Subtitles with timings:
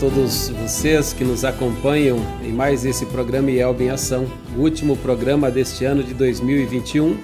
[0.00, 4.26] Todos vocês que nos acompanham em mais esse programa IELB em Ação,
[4.56, 7.18] o último programa deste ano de 2021.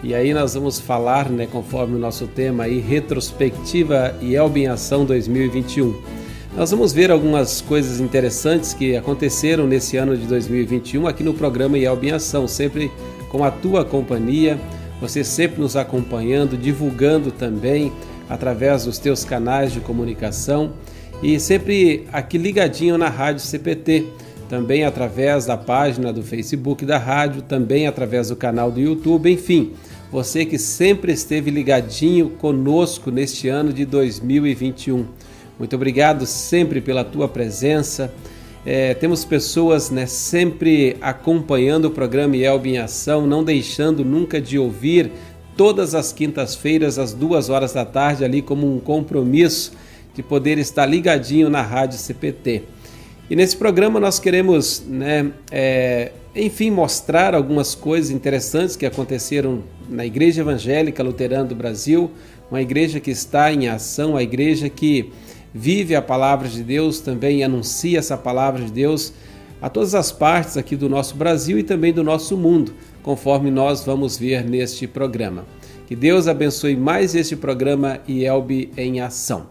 [0.00, 5.04] E aí nós vamos falar, né, conforme o nosso tema aí, retrospectiva IELB em Ação
[5.04, 5.92] 2021.
[6.56, 11.76] Nós vamos ver algumas coisas interessantes que aconteceram nesse ano de 2021 aqui no programa
[11.76, 12.92] IELB em Ação, sempre
[13.28, 14.56] com a tua companhia,
[15.00, 17.92] você sempre nos acompanhando, divulgando também
[18.30, 20.74] através dos teus canais de comunicação
[21.24, 24.04] e sempre aqui ligadinho na Rádio CPT,
[24.46, 29.72] também através da página do Facebook da rádio, também através do canal do YouTube, enfim,
[30.12, 35.06] você que sempre esteve ligadinho conosco neste ano de 2021.
[35.58, 38.12] Muito obrigado sempre pela tua presença.
[38.66, 44.58] É, temos pessoas né, sempre acompanhando o programa Elbe em Ação, não deixando nunca de
[44.58, 45.10] ouvir
[45.56, 49.72] todas as quintas-feiras, às duas horas da tarde, ali como um compromisso
[50.14, 52.62] de poder estar ligadinho na Rádio CPT.
[53.28, 60.04] E nesse programa nós queremos, né, é, enfim, mostrar algumas coisas interessantes que aconteceram na
[60.04, 62.10] Igreja Evangélica Luterana do Brasil,
[62.50, 65.10] uma igreja que está em ação, a igreja que
[65.52, 69.12] vive a palavra de Deus, também anuncia essa palavra de Deus
[69.62, 73.84] a todas as partes aqui do nosso Brasil e também do nosso mundo, conforme nós
[73.84, 75.46] vamos ver neste programa.
[75.86, 79.46] Que Deus abençoe mais este programa IELB em ação.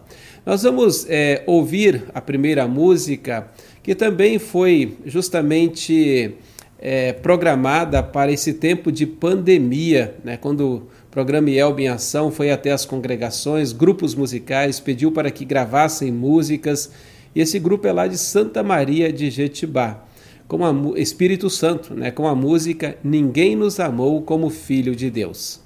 [0.46, 3.48] Nós vamos é, ouvir a primeira música,
[3.82, 6.34] que também foi justamente
[6.78, 10.36] é, programada para esse tempo de pandemia, né?
[10.36, 15.46] quando o programa Elb em Ação foi até as congregações, grupos musicais, pediu para que
[15.46, 16.92] gravassem músicas,
[17.34, 20.04] e esse grupo é lá de Santa Maria de Jetibá,
[20.46, 22.10] com a Espírito Santo, né?
[22.10, 25.63] com a música Ninguém nos amou como Filho de Deus.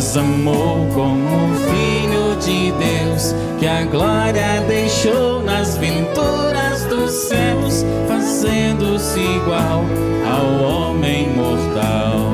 [0.00, 9.20] Nos amou como Filho de Deus, que a glória deixou nas venturas dos céus, fazendo-se
[9.20, 9.84] igual
[10.24, 12.32] ao homem mortal.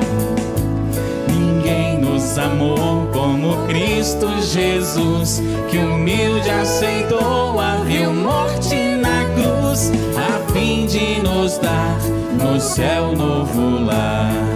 [1.28, 10.52] Ninguém nos amou como Cristo Jesus, que humilde aceitou a vil morte na cruz, a
[10.52, 11.98] fim de nos dar
[12.40, 14.55] no céu novo lar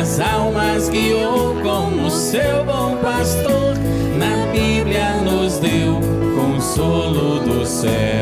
[0.00, 3.74] as almas guiou como seu bom pastor.
[4.18, 6.00] Na Bíblia nos deu
[6.34, 8.13] consolo do céu.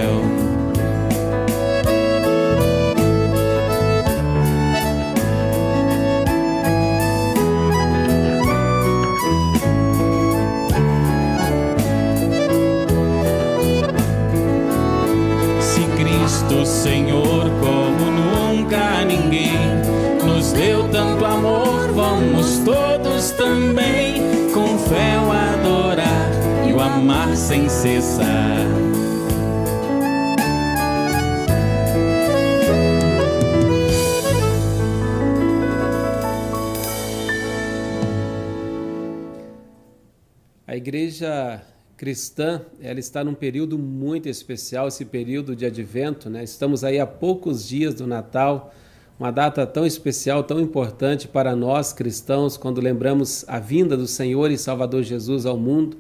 [40.83, 41.63] Igreja
[41.97, 46.43] cristã, ela está num período muito especial, esse período de advento, né?
[46.43, 48.75] Estamos aí a poucos dias do Natal,
[49.17, 54.51] uma data tão especial, tão importante para nós cristãos, quando lembramos a vinda do Senhor
[54.51, 55.99] e Salvador Jesus ao mundo.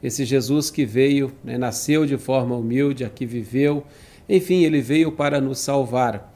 [0.00, 3.84] Esse Jesus que veio, né, nasceu de forma humilde, aqui viveu,
[4.28, 6.31] enfim, ele veio para nos salvar.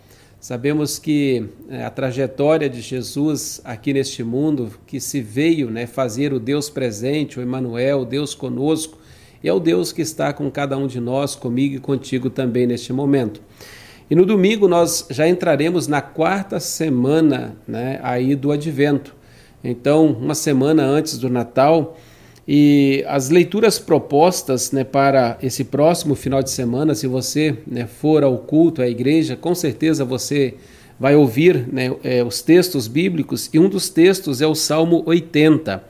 [0.47, 6.33] Sabemos que é, a trajetória de Jesus aqui neste mundo, que se veio né, fazer
[6.33, 8.97] o Deus presente, o Emmanuel, o Deus conosco,
[9.43, 12.93] é o Deus que está com cada um de nós, comigo e contigo também neste
[12.93, 13.43] momento.
[14.09, 19.17] E no domingo nós já entraremos na quarta semana né, aí do Advento.
[19.65, 21.99] Então, uma semana antes do Natal,
[22.49, 28.23] e as leituras propostas né, para esse próximo final de semana, se você né, for
[28.23, 30.55] ao culto, à igreja, com certeza você
[30.99, 35.83] vai ouvir né, é, os textos bíblicos, e um dos textos é o Salmo 80.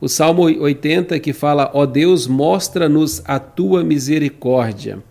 [0.00, 5.02] O Salmo 80 que fala: Ó Deus, mostra-nos a tua misericórdia.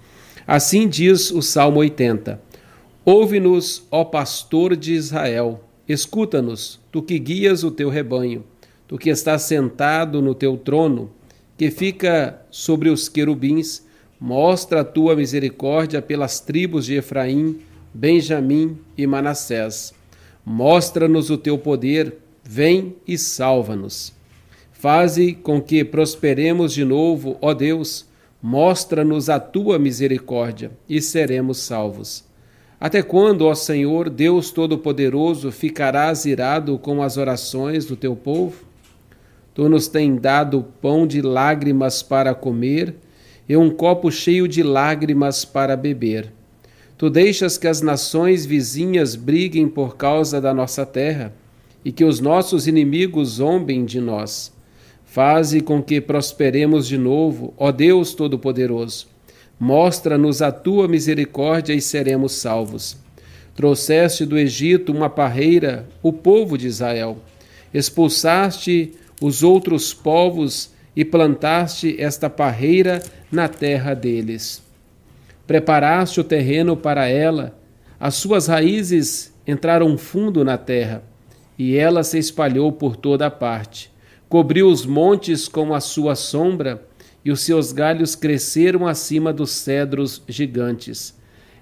[0.48, 2.42] Assim diz o Salmo 80.
[3.06, 8.44] Ouve-nos, ó pastor de Israel, escuta-nos, tu que guias o teu rebanho
[8.88, 11.12] tu que estás sentado no teu trono,
[11.58, 13.86] que fica sobre os querubins,
[14.20, 17.60] mostra a tua misericórdia pelas tribos de Efraim,
[17.94, 19.94] Benjamim e Manassés.
[20.46, 24.14] Mostra-nos o teu poder, vem e salva-nos.
[24.72, 28.06] Faze com que prosperemos de novo, ó Deus,
[28.42, 32.24] mostra-nos a tua misericórdia e seremos salvos.
[32.80, 38.67] Até quando, ó Senhor, Deus Todo-Poderoso, ficarás irado com as orações do teu povo?
[39.58, 42.94] Tu nos tens dado pão de lágrimas para comer
[43.50, 46.32] e um copo cheio de lágrimas para beber.
[46.96, 51.34] Tu deixas que as nações vizinhas briguem por causa da nossa terra
[51.84, 54.54] e que os nossos inimigos zombem de nós.
[55.04, 59.08] Faze com que prosperemos de novo, ó Deus Todo-Poderoso.
[59.60, 62.96] Mostra-nos a tua misericórdia e seremos salvos.
[63.56, 67.18] Trouxeste do Egito uma parreira, o povo de Israel.
[67.74, 74.64] Expulsaste os outros povos e plantaste esta parreira na terra deles.
[75.46, 77.58] Preparaste o terreno para ela,
[78.00, 81.04] as suas raízes entraram fundo na terra
[81.58, 83.92] e ela se espalhou por toda a parte.
[84.30, 86.86] Cobriu os montes com a sua sombra,
[87.24, 91.18] e os seus galhos cresceram acima dos cedros gigantes.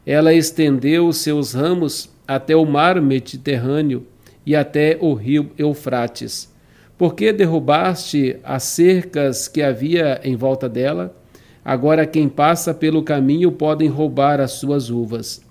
[0.06, 4.06] Ela estendeu os seus ramos até o mar Mediterrâneo
[4.46, 6.54] e até o rio Eufrates.
[6.98, 11.16] Por que derrubaste as cercas que havia em volta dela?
[11.64, 15.44] Agora quem passa pelo caminho podem roubar as suas uvas.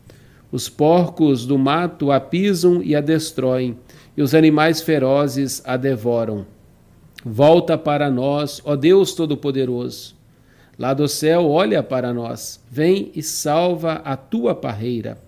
[0.50, 3.76] Os porcos do mato a pisam e a destroem
[4.16, 6.46] e os animais ferozes a devoram.
[7.24, 10.14] Volta para nós, ó Deus Todo-Poderoso.
[10.78, 12.60] Lá do céu, olha para nós.
[12.70, 15.18] Vem e salva a tua parreira.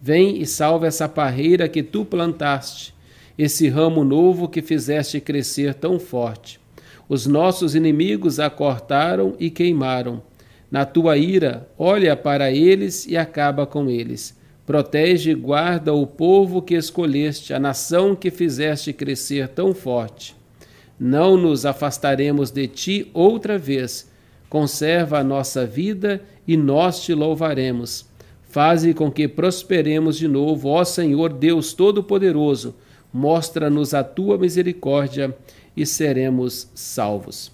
[0.00, 2.93] Vem e salva essa parreira que tu plantaste,
[3.36, 6.60] esse ramo novo que fizeste crescer tão forte.
[7.08, 10.22] Os nossos inimigos a cortaram e queimaram.
[10.70, 14.36] Na tua ira, olha para eles e acaba com eles
[14.66, 20.34] Protege e guarda o povo que escolheste, a nação que fizeste crescer tão forte.
[20.98, 24.10] Não nos afastaremos de ti outra vez.
[24.48, 28.06] Conserva a nossa vida e nós te louvaremos.
[28.48, 32.74] Faze com que prosperemos de novo, ó Senhor Deus Todo-Poderoso.
[33.14, 35.32] Mostra-nos a tua misericórdia
[35.76, 37.52] e seremos salvos.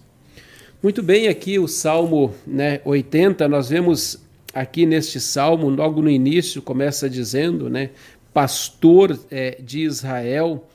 [0.83, 4.19] Muito bem, aqui o Salmo né, 80, nós vemos
[4.55, 7.91] aqui neste salmo, logo no início, começa dizendo, né,
[8.33, 10.67] pastor é, de Israel.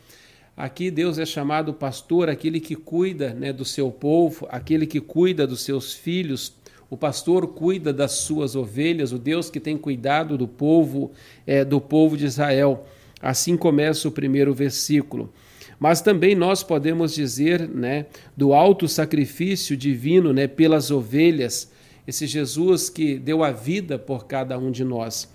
[0.56, 5.48] Aqui Deus é chamado pastor, aquele que cuida né, do seu povo, aquele que cuida
[5.48, 6.54] dos seus filhos.
[6.92, 11.12] O pastor cuida das suas ovelhas, o Deus que tem cuidado do povo,
[11.48, 12.86] é, do povo de Israel.
[13.22, 15.32] Assim começa o primeiro versículo.
[15.80, 21.72] Mas também nós podemos dizer, né, do alto sacrifício divino, né, pelas ovelhas
[22.08, 25.28] esse Jesus que deu a vida por cada um de nós.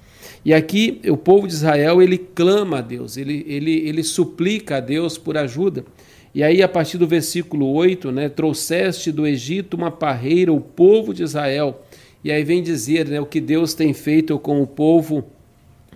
[0.45, 4.81] E aqui o povo de Israel ele clama a Deus, ele, ele, ele suplica a
[4.81, 5.85] Deus por ajuda.
[6.33, 11.13] E aí, a partir do versículo 8, né, trouxeste do Egito uma parreira, o povo
[11.13, 11.83] de Israel.
[12.23, 15.25] E aí vem dizer né, o que Deus tem feito com o povo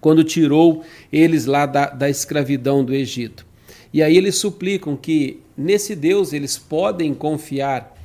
[0.04, 3.46] quando tirou eles lá da, da escravidão do Egito.
[3.90, 7.96] E aí eles suplicam que nesse Deus eles podem confiar,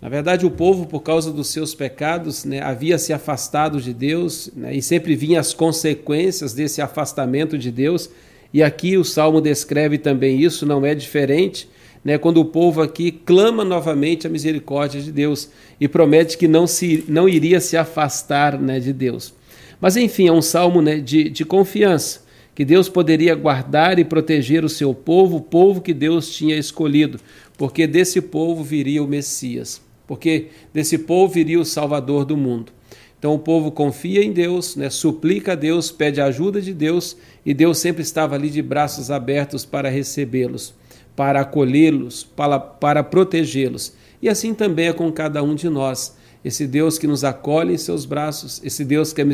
[0.00, 4.52] na verdade, o povo, por causa dos seus pecados, né, havia se afastado de Deus
[4.54, 8.08] né, e sempre vinham as consequências desse afastamento de Deus.
[8.54, 11.68] E aqui o Salmo descreve também isso, não é diferente,
[12.04, 16.68] né, quando o povo aqui clama novamente a misericórdia de Deus e promete que não,
[16.68, 19.36] se, não iria se afastar né, de Deus.
[19.80, 22.22] Mas enfim, é um salmo né, de, de confiança,
[22.54, 27.20] que Deus poderia guardar e proteger o seu povo, o povo que Deus tinha escolhido,
[27.56, 32.72] porque desse povo viria o Messias porque desse povo viria o Salvador do mundo.
[33.18, 37.16] Então o povo confia em Deus, né, suplica a Deus, pede a ajuda de Deus
[37.44, 40.74] e Deus sempre estava ali de braços abertos para recebê-los,
[41.14, 43.92] para acolhê-los, para, para protegê-los.
[44.22, 46.16] E assim também é com cada um de nós.
[46.48, 49.24] Esse Deus que nos acolhe em seus braços, esse Deus que é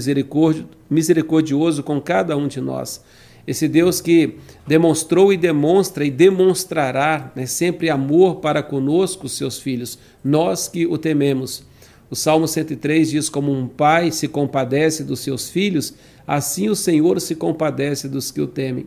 [0.91, 3.01] misericordioso com cada um de nós
[3.47, 9.99] esse Deus que demonstrou e demonstra e demonstrará né, sempre amor para conosco, seus filhos,
[10.23, 11.63] nós que o tememos.
[12.11, 15.95] O Salmo 103 diz: Como um pai se compadece dos seus filhos,
[16.27, 18.87] assim o Senhor se compadece dos que o temem.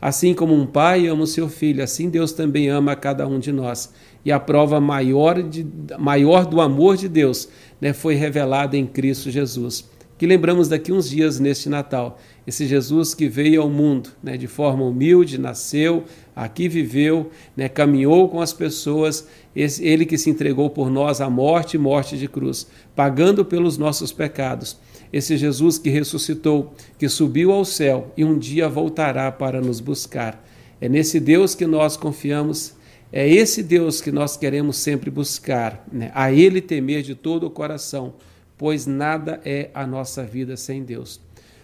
[0.00, 3.38] Assim como um pai ama o seu filho, assim Deus também ama a cada um
[3.38, 3.92] de nós.
[4.28, 5.66] E a prova maior, de,
[5.98, 7.48] maior do amor de Deus
[7.80, 12.18] né, foi revelada em Cristo Jesus que lembramos daqui uns dias neste Natal.
[12.44, 16.04] Esse Jesus que veio ao mundo né, de forma humilde, nasceu,
[16.34, 21.30] aqui viveu, né, caminhou com as pessoas, esse, ele que se entregou por nós à
[21.30, 22.66] morte e morte de cruz,
[22.96, 24.76] pagando pelos nossos pecados.
[25.12, 30.44] Esse Jesus que ressuscitou, que subiu ao céu e um dia voltará para nos buscar.
[30.80, 32.74] É nesse Deus que nós confiamos,
[33.10, 36.10] É esse Deus que nós queremos sempre buscar, né?
[36.14, 38.14] a Ele temer de todo o coração,
[38.56, 41.18] pois nada é a nossa vida sem Deus.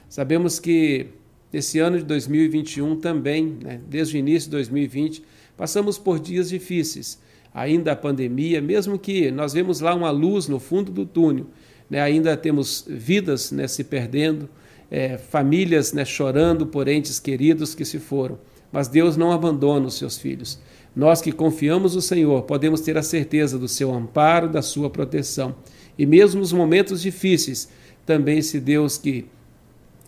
[0.09, 1.09] Sabemos que
[1.53, 3.79] esse ano de 2021 também, né?
[3.87, 5.23] desde o início de 2020,
[5.55, 7.21] passamos por dias difíceis,
[7.53, 11.47] ainda a pandemia, mesmo que nós vemos lá uma luz no fundo do túnel,
[11.91, 12.01] né?
[12.01, 14.49] ainda temos vidas né, se perdendo,
[14.91, 18.39] é, famílias né, chorando por entes queridos que se foram.
[18.73, 20.59] Mas Deus não abandona os seus filhos.
[20.95, 25.55] Nós que confiamos no Senhor podemos ter a certeza do seu amparo, da sua proteção.
[25.99, 27.69] E mesmo nos momentos difíceis,
[28.07, 29.27] também esse Deus que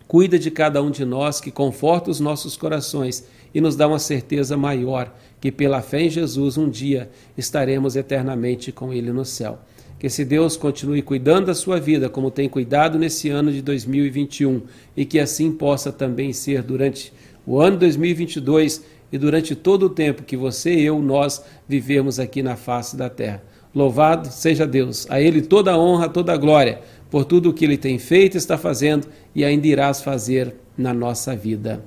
[0.07, 3.99] cuida de cada um de nós, que conforta os nossos corações e nos dá uma
[3.99, 9.59] certeza maior que pela fé em Jesus um dia estaremos eternamente com Ele no céu.
[9.99, 14.61] Que esse Deus continue cuidando da sua vida, como tem cuidado nesse ano de 2021,
[14.95, 17.11] e que assim possa também ser durante
[17.45, 22.41] o ano 2022 e durante todo o tempo que você e eu, nós vivemos aqui
[22.41, 23.43] na face da terra.
[23.73, 27.65] Louvado seja Deus, a Ele toda a honra, toda a glória, por tudo o que
[27.65, 31.83] Ele tem feito, está fazendo e ainda irás fazer na nossa vida.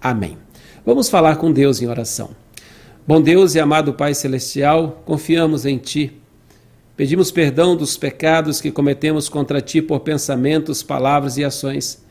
[0.00, 0.38] Amém.
[0.84, 2.30] Vamos falar com Deus em oração.
[3.06, 6.18] Bom Deus e amado Pai Celestial, confiamos em Ti
[6.98, 12.04] Pedimos perdão dos pecados que cometemos contra ti por pensamentos, palavras e ações.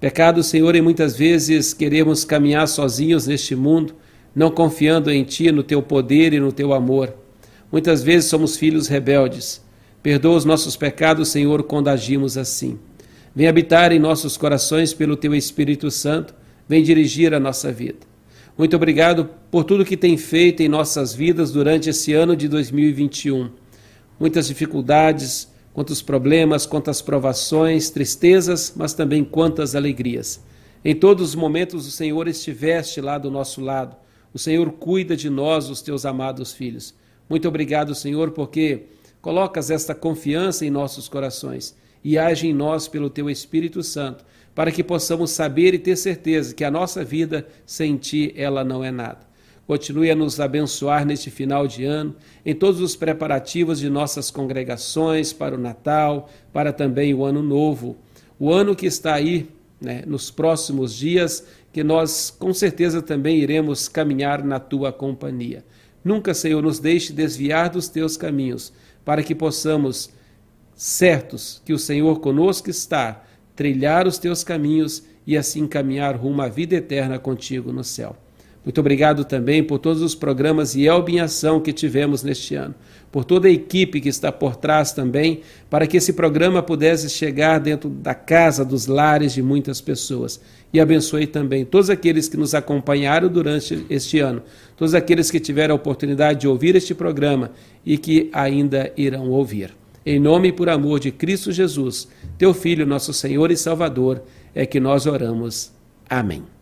[0.00, 3.94] Pecados, Senhor, e muitas vezes queremos caminhar sozinhos neste mundo,
[4.34, 7.14] não confiando em ti, no teu poder e no teu amor.
[7.72, 9.64] Muitas vezes somos filhos rebeldes.
[10.02, 12.78] Perdoa os nossos pecados, Senhor, quando agimos assim.
[13.34, 16.34] Vem habitar em nossos corações pelo teu Espírito Santo,
[16.68, 18.00] vem dirigir a nossa vida.
[18.56, 23.50] Muito obrigado por tudo que tem feito em nossas vidas durante esse ano de 2021
[24.18, 30.42] muitas dificuldades, quantos problemas, quantas provações, tristezas, mas também quantas alegrias.
[30.82, 33.94] Em todos os momentos o Senhor estiveste lá do nosso lado.
[34.32, 36.94] O Senhor cuida de nós, os teus amados filhos.
[37.28, 38.84] Muito obrigado, Senhor, porque
[39.20, 44.72] colocas esta confiança em nossos corações e age em nós pelo teu Espírito Santo, para
[44.72, 48.90] que possamos saber e ter certeza que a nossa vida sem ti ela não é
[48.90, 49.28] nada.
[49.66, 55.32] Continue a nos abençoar neste final de ano, em todos os preparativos de nossas congregações
[55.32, 57.96] para o Natal, para também o Ano Novo.
[58.38, 59.48] O ano que está aí,
[59.80, 65.64] né, nos próximos dias, que nós com certeza também iremos caminhar na tua companhia.
[66.04, 68.72] Nunca, Senhor, nos deixe desviar dos teus caminhos,
[69.04, 70.10] para que possamos,
[70.76, 73.24] certos que o Senhor conosco está,
[73.56, 78.16] trilhar os teus caminhos e assim caminhar rumo à vida eterna contigo no céu.
[78.66, 82.74] Muito obrigado também por todos os programas IELB em Ação que tivemos neste ano,
[83.12, 87.60] por toda a equipe que está por trás também, para que esse programa pudesse chegar
[87.60, 90.40] dentro da casa, dos lares de muitas pessoas.
[90.72, 94.42] E abençoe também todos aqueles que nos acompanharam durante este ano,
[94.76, 97.52] todos aqueles que tiveram a oportunidade de ouvir este programa
[97.84, 99.72] e que ainda irão ouvir.
[100.04, 104.66] Em nome e por amor de Cristo Jesus, teu Filho, nosso Senhor e Salvador, é
[104.66, 105.70] que nós oramos.
[106.10, 106.55] Amém.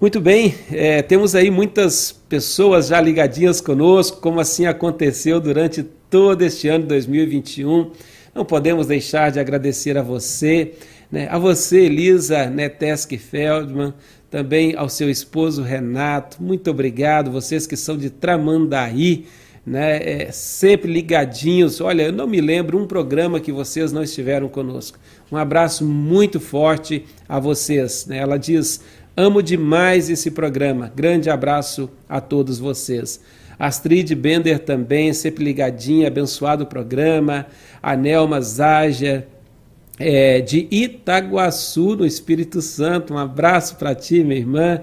[0.00, 6.40] Muito bem, é, temos aí muitas pessoas já ligadinhas conosco, como assim aconteceu durante todo
[6.40, 7.90] este ano de 2021.
[8.34, 10.72] Não podemos deixar de agradecer a você,
[11.12, 13.92] né, a você, Elisa Neteski Feldman,
[14.30, 16.42] também ao seu esposo Renato.
[16.42, 19.26] Muito obrigado, vocês que são de Tramandaí,
[19.66, 21.78] né, é, sempre ligadinhos.
[21.78, 24.98] Olha, eu não me lembro um programa que vocês não estiveram conosco.
[25.30, 28.06] Um abraço muito forte a vocês.
[28.06, 28.16] Né?
[28.16, 28.80] Ela diz
[29.22, 30.90] Amo demais esse programa.
[30.96, 33.20] Grande abraço a todos vocês.
[33.58, 37.44] Astrid Bender também, sempre ligadinha, abençoado o programa.
[37.82, 39.26] A Nelma Zager,
[39.98, 43.12] é, de Itaguaçu, no Espírito Santo.
[43.12, 44.80] Um abraço para ti, minha irmã.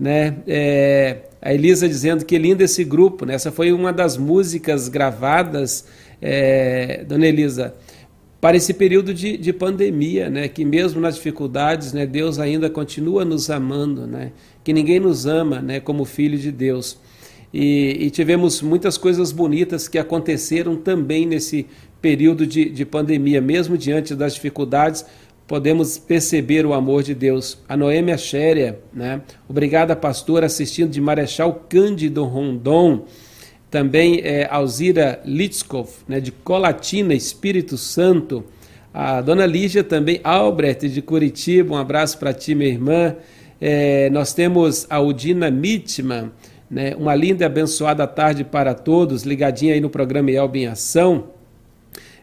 [0.00, 0.36] Né?
[0.48, 3.26] É, a Elisa dizendo que lindo esse grupo.
[3.26, 3.34] Né?
[3.34, 5.84] Essa foi uma das músicas gravadas,
[6.22, 7.74] é, dona Elisa,
[8.44, 10.48] para esse período de, de pandemia, né?
[10.48, 14.32] que mesmo nas dificuldades, né, Deus ainda continua nos amando, né?
[14.62, 16.98] que ninguém nos ama né, como filho de Deus.
[17.54, 21.66] E, e, tivemos muitas coisas bonitas que aconteceram também nesse
[22.02, 25.06] período de, de pandemia, mesmo diante das dificuldades,
[25.46, 27.56] podemos perceber o amor de Deus.
[27.66, 29.22] A Noêmia Xéria, né?
[29.48, 33.06] obrigada, pastor, assistindo de Marechal Cândido Rondon,
[33.74, 38.44] também é, Alzira Litskov, né, de Colatina, Espírito Santo,
[38.94, 43.16] a dona Lígia também, Albrecht de Curitiba, um abraço para ti, minha irmã.
[43.60, 46.30] É, nós temos a Udina Mitman,
[46.70, 51.30] né, uma linda e abençoada tarde para todos, ligadinha aí no programa Elba em Ação.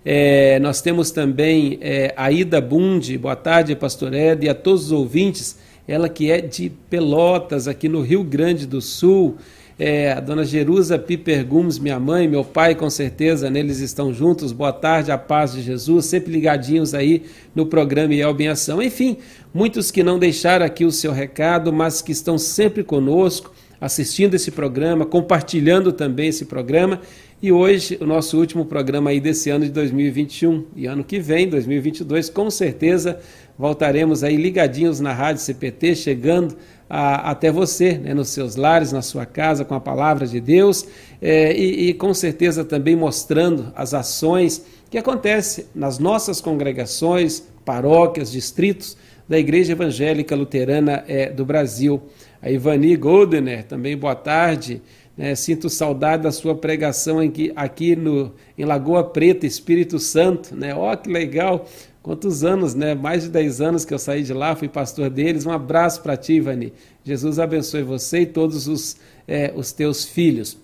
[0.05, 4.85] É, nós temos também é, a Ida Bundi, boa tarde, pastor Ed, e a todos
[4.85, 9.35] os ouvintes, ela que é de Pelotas, aqui no Rio Grande do Sul.
[9.83, 14.51] É, a dona Jerusa Piper Gomes, minha mãe, meu pai, com certeza, neles estão juntos.
[14.51, 17.23] Boa tarde, a paz de Jesus, sempre ligadinhos aí
[17.55, 18.79] no programa Elbe em Ação.
[18.79, 19.17] Enfim,
[19.51, 24.51] muitos que não deixaram aqui o seu recado, mas que estão sempre conosco, assistindo esse
[24.51, 27.01] programa, compartilhando também esse programa.
[27.41, 30.63] E hoje, o nosso último programa aí desse ano de 2021.
[30.75, 33.19] E ano que vem, 2022, com certeza
[33.57, 36.55] voltaremos aí ligadinhos na Rádio CPT, chegando
[36.87, 40.85] a, até você, né, nos seus lares, na sua casa, com a palavra de Deus
[41.19, 48.31] é, e, e, com certeza também mostrando as ações que acontecem nas nossas congregações, paróquias,
[48.31, 48.95] distritos
[49.27, 52.03] da Igreja Evangélica Luterana é, do Brasil.
[52.39, 54.81] A Ivani Goldener, também boa tarde.
[55.17, 60.55] É, sinto saudade da sua pregação aqui, aqui no, em Lagoa Preta, Espírito Santo.
[60.55, 60.73] Né?
[60.73, 61.67] Oh, que legal!
[62.01, 62.95] Quantos anos, né?
[62.95, 65.45] Mais de 10 anos que eu saí de lá, fui pastor deles.
[65.45, 66.73] Um abraço para ti, Ivani.
[67.03, 70.57] Jesus abençoe você e todos os, é, os teus filhos.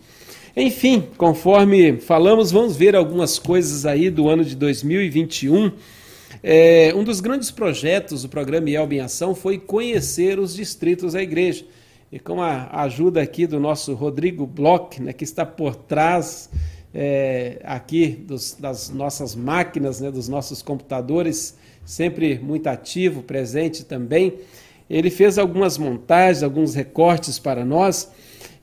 [0.55, 5.71] Enfim, conforme falamos, vamos ver algumas coisas aí do ano de 2021.
[6.41, 11.21] É, um dos grandes projetos do programa Elbe em Ação foi conhecer os distritos da
[11.21, 11.63] igreja.
[12.09, 16.49] E com a ajuda aqui do nosso Rodrigo Bloch, né, que está por trás
[16.93, 24.35] é, aqui dos, das nossas máquinas, né, dos nossos computadores, sempre muito ativo, presente também.
[24.89, 28.09] Ele fez algumas montagens, alguns recortes para nós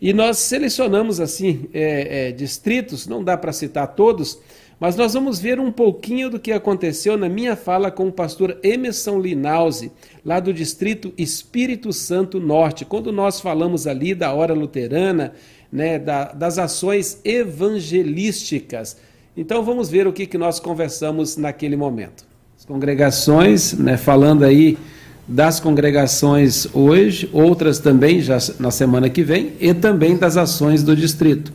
[0.00, 4.38] e nós selecionamos assim é, é, distritos, não dá para citar todos,
[4.78, 8.58] mas nós vamos ver um pouquinho do que aconteceu na minha fala com o pastor
[8.62, 9.92] Emerson Linause,
[10.24, 15.32] lá do distrito Espírito Santo Norte, quando nós falamos ali da hora luterana,
[15.72, 18.96] né, da, das ações evangelísticas.
[19.36, 22.24] Então vamos ver o que, que nós conversamos naquele momento.
[22.56, 24.78] As congregações, né, falando aí
[25.26, 30.94] das congregações hoje, outras também já na semana que vem, e também das ações do
[30.94, 31.52] distrito.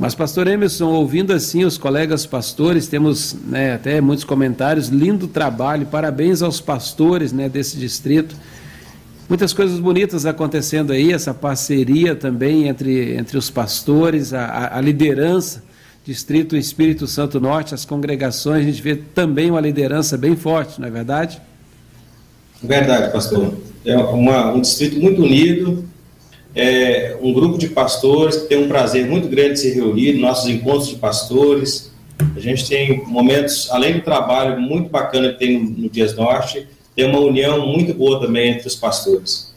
[0.00, 5.86] Mas, pastor Emerson, ouvindo assim os colegas pastores, temos né, até muitos comentários, lindo trabalho,
[5.86, 8.34] parabéns aos pastores né, desse distrito
[9.30, 15.62] muitas coisas bonitas acontecendo aí, essa parceria também entre, entre os pastores, a, a liderança,
[16.04, 20.88] Distrito Espírito Santo Norte, as congregações, a gente vê também uma liderança bem forte, não
[20.88, 21.40] é verdade?
[22.60, 23.54] Verdade, pastor.
[23.84, 25.84] É uma, um distrito muito unido,
[26.54, 30.48] é um grupo de pastores que tem um prazer muito grande de se reunir, nossos
[30.48, 31.90] encontros de pastores.
[32.36, 36.66] A gente tem momentos, além do trabalho muito bacana que tem no, no Dias Norte,
[36.94, 39.50] tem uma união muito boa também entre os pastores.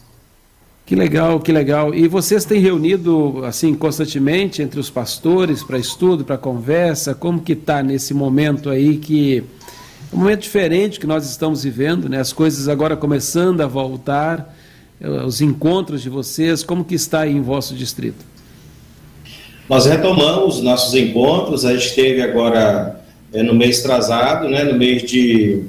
[0.85, 1.95] Que legal, que legal.
[1.95, 7.15] E vocês têm reunido assim constantemente entre os pastores para estudo, para conversa?
[7.15, 9.43] Como que está nesse momento aí que
[10.11, 12.19] um momento diferente que nós estamos vivendo, né?
[12.19, 14.55] As coisas agora começando a voltar,
[15.25, 18.25] os encontros de vocês, como que está aí em vosso distrito?
[19.69, 23.01] Nós retomamos nossos encontros, a gente teve agora
[23.31, 25.65] é, no mês trazado, né, no mês de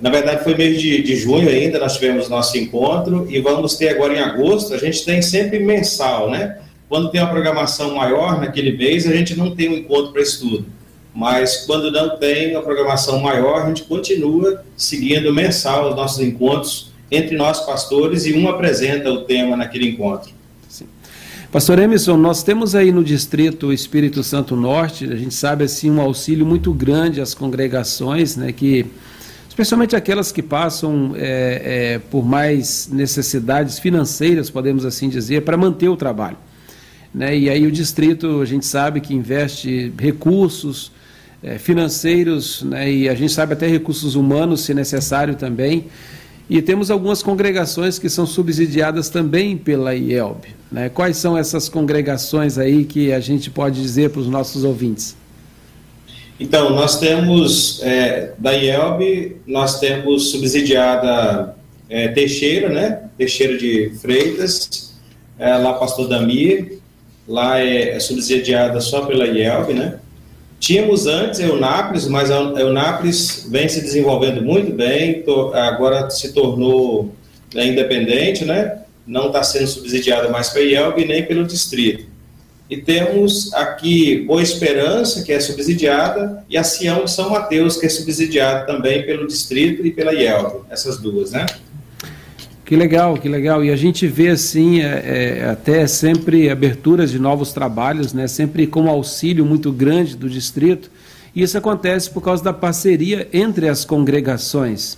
[0.00, 3.88] na verdade, foi mês de, de junho ainda, nós tivemos nosso encontro e vamos ter
[3.90, 4.74] agora em agosto.
[4.74, 6.58] A gente tem sempre mensal, né?
[6.88, 10.66] Quando tem uma programação maior naquele mês, a gente não tem um encontro para estudo.
[11.14, 16.90] Mas quando não tem uma programação maior, a gente continua seguindo mensal os nossos encontros
[17.14, 20.30] entre nós pastores e um apresenta o tema naquele encontro.
[20.68, 20.86] Sim.
[21.50, 26.00] Pastor Emerson, nós temos aí no distrito Espírito Santo Norte, a gente sabe assim um
[26.00, 28.86] auxílio muito grande às congregações, né, que
[29.48, 35.88] especialmente aquelas que passam é, é, por mais necessidades financeiras, podemos assim dizer, para manter
[35.88, 36.36] o trabalho.
[37.14, 37.38] Né?
[37.38, 40.90] E aí o distrito, a gente sabe que investe recursos
[41.40, 42.90] é, financeiros, né?
[42.90, 45.86] e a gente sabe até recursos humanos, se necessário também.
[46.48, 50.48] E temos algumas congregações que são subsidiadas também pela IELB.
[50.70, 50.88] Né?
[50.88, 55.16] Quais são essas congregações aí que a gente pode dizer para os nossos ouvintes?
[56.38, 61.54] Então, nós temos, é, da IELB, nós temos subsidiada
[61.88, 63.02] é, Teixeira, né?
[63.16, 64.94] Teixeira de Freitas,
[65.38, 66.80] é, lá Pastor Damir,
[67.26, 69.98] lá é, é subsidiada só pela IELB, né?
[70.64, 75.22] Tínhamos antes Eunápolis, mas a Eunápolis vem se desenvolvendo muito bem,
[75.52, 77.14] agora se tornou
[77.54, 78.78] é, independente, né?
[79.06, 82.06] Não está sendo subsidiada mais pela IELB nem pelo distrito.
[82.70, 87.84] E temos aqui Boa Esperança, que é subsidiada, e a Sião de São Mateus, que
[87.84, 91.44] é subsidiada também pelo distrito e pela IELB, essas duas, né?
[92.64, 93.62] Que legal, que legal.
[93.62, 94.86] E a gente vê assim é,
[95.42, 98.26] é, até sempre aberturas de novos trabalhos, né?
[98.26, 100.90] Sempre com auxílio muito grande do distrito.
[101.36, 104.96] E isso acontece por causa da parceria entre as congregações,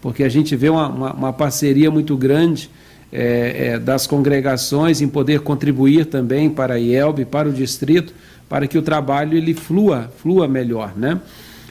[0.00, 2.70] porque a gente vê uma, uma, uma parceria muito grande
[3.12, 8.14] é, é, das congregações em poder contribuir também para a IELB, para o distrito,
[8.48, 11.20] para que o trabalho ele flua, flua melhor, né?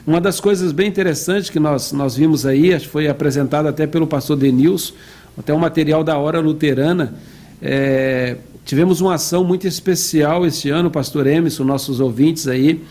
[0.06, 4.36] Uma das coisas bem interessantes que nós, nós vimos aí, foi apresentado até pelo pastor
[4.36, 4.94] Denilson,
[5.40, 7.14] até um material da Hora Luterana,
[7.62, 12.84] é, tivemos uma ação muito especial este ano, pastor Emerson, nossos ouvintes aí,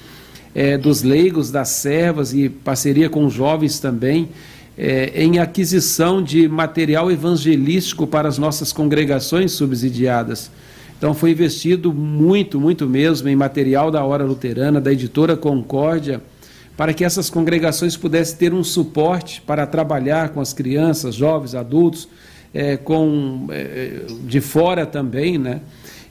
[0.55, 4.29] é, dos leigos, das servas e parceria com jovens também,
[4.75, 10.49] é, em aquisição de material evangelístico para as nossas congregações subsidiadas.
[10.97, 16.19] Então foi investido muito, muito mesmo em material da Hora Luterana, da editora Concórdia,
[16.75, 22.07] para que essas congregações pudessem ter um suporte para trabalhar com as crianças, jovens, adultos,
[22.53, 25.61] é, com é, de fora também, né?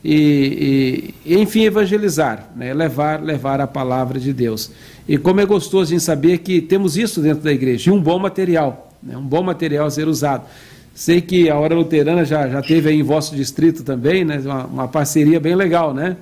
[0.05, 2.73] E, e, enfim evangelizar, né?
[2.73, 4.71] levar levar a palavra de Deus.
[5.09, 8.19] E como é gostoso em saber que temos isso dentro da igreja, e um bom
[8.19, 9.17] material, né?
[9.17, 10.45] um bom material a ser usado.
[10.95, 14.41] Sei que a Hora Luterana já, já teve aí em vosso distrito também, né?
[14.45, 16.17] uma, uma parceria bem legal, né?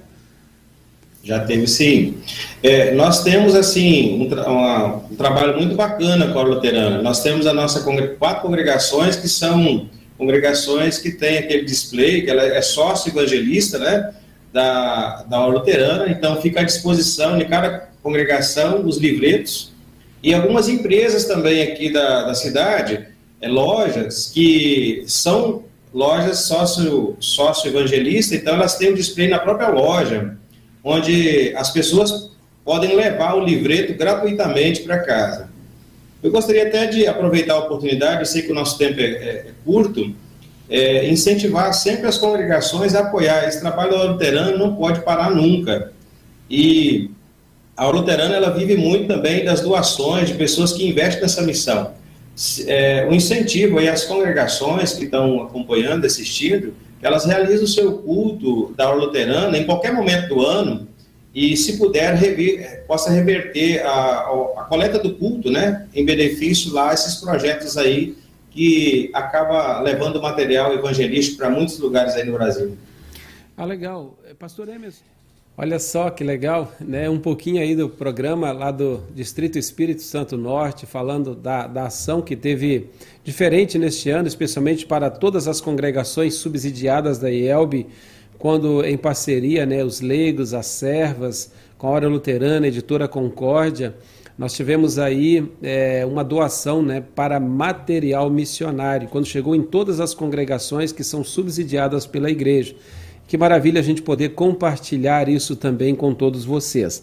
[1.27, 2.19] Já teve sim.
[2.63, 7.03] É, nós temos assim um, tra uma, um, trabalho muito bacana com a Luterana.
[7.03, 7.81] Nós temos a nossa
[8.17, 14.15] quatro congregações que são congregações que têm aquele display, que ela é sócio evangelista, né,
[14.53, 19.73] da, da Luterana, então fica à disposição de cada congregação os livretos.
[20.23, 23.07] E algumas empresas também aqui da, da cidade,
[23.41, 29.39] é, lojas que são lojas sócio, sócio evangelista, então elas têm o um display na
[29.39, 30.37] própria loja
[30.83, 32.31] onde as pessoas
[32.65, 35.49] podem levar o livreto gratuitamente para casa.
[36.23, 39.29] Eu gostaria até de aproveitar a oportunidade, eu sei que o nosso tempo é, é,
[39.49, 40.15] é curto,
[40.69, 43.47] é, incentivar sempre as congregações a apoiar.
[43.47, 45.93] Esse trabalho da luterana não pode parar nunca.
[46.51, 47.11] E
[47.77, 51.93] a luterana ela vive muito também das doações de pessoas que investem nessa missão.
[52.67, 58.75] É, o incentivo aí às congregações que estão acompanhando, assistindo, elas realizam o seu culto
[58.77, 60.89] da luterana em qualquer momento do ano
[61.37, 64.21] e, se puder, rever, possa reverter a,
[64.57, 68.17] a, coleta do culto, né, em benefício lá esses projetos aí
[68.51, 72.75] que acaba levando material evangelístico para muitos lugares aí no Brasil.
[73.55, 74.19] Ah, legal.
[74.39, 75.05] Pastor Emerson,
[75.59, 77.09] Olha só que legal, né?
[77.09, 82.21] Um pouquinho aí do programa lá do Distrito Espírito Santo Norte, falando da, da ação
[82.21, 82.91] que teve
[83.25, 87.87] diferente neste ano, especialmente para todas as congregações subsidiadas da IELB,
[88.39, 93.95] quando em parceria, né, os leigos, as servas, com a Hora Luterana, a Editora Concórdia,
[94.39, 100.13] nós tivemos aí é, uma doação né, para material missionário, quando chegou em todas as
[100.13, 102.75] congregações que são subsidiadas pela igreja.
[103.27, 107.03] Que maravilha a gente poder compartilhar isso também com todos vocês.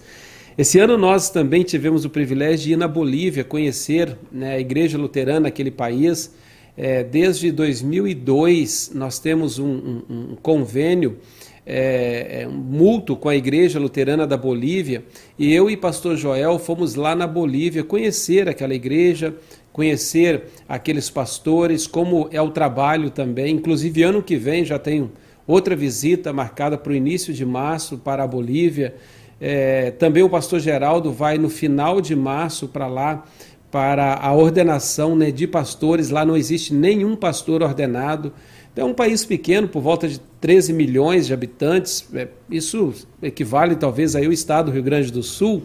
[0.55, 4.97] Esse ano nós também tivemos o privilégio de ir na Bolívia, conhecer né, a Igreja
[4.97, 6.31] Luterana naquele país.
[6.75, 11.17] É, desde 2002 nós temos um, um, um convênio,
[11.65, 15.03] é, é, um multo com a Igreja Luterana da Bolívia
[15.37, 19.35] e eu e pastor Joel fomos lá na Bolívia conhecer aquela igreja,
[19.71, 23.55] conhecer aqueles pastores, como é o trabalho também.
[23.55, 25.11] Inclusive ano que vem já tenho
[25.45, 28.95] Outra visita marcada para o início de março para a Bolívia.
[29.41, 33.25] É, também o pastor Geraldo vai no final de março para lá
[33.73, 36.11] para a ordenação né, de pastores.
[36.11, 38.31] Lá não existe nenhum pastor ordenado.
[38.75, 42.07] É um país pequeno, por volta de 13 milhões de habitantes.
[42.13, 45.63] É, isso equivale talvez aí ao estado do Rio Grande do Sul.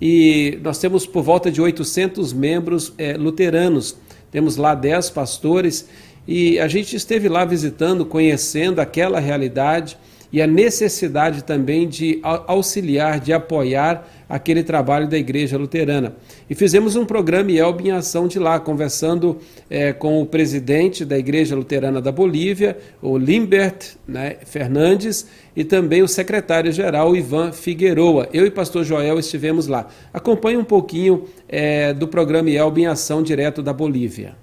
[0.00, 3.98] E nós temos por volta de 800 membros é, luteranos.
[4.30, 5.86] Temos lá 10 pastores
[6.26, 9.98] e a gente esteve lá visitando, conhecendo aquela realidade
[10.32, 16.14] e a necessidade também de auxiliar, de apoiar aquele trabalho da Igreja Luterana.
[16.48, 21.18] E fizemos um programa IELB em ação de lá, conversando é, com o presidente da
[21.18, 28.26] Igreja Luterana da Bolívia, o Limbert né, Fernandes, e também o secretário-geral Ivan Figueroa.
[28.32, 29.86] Eu e pastor Joel estivemos lá.
[30.14, 34.34] Acompanhe um pouquinho é, do programa IELB em ação direto da Bolívia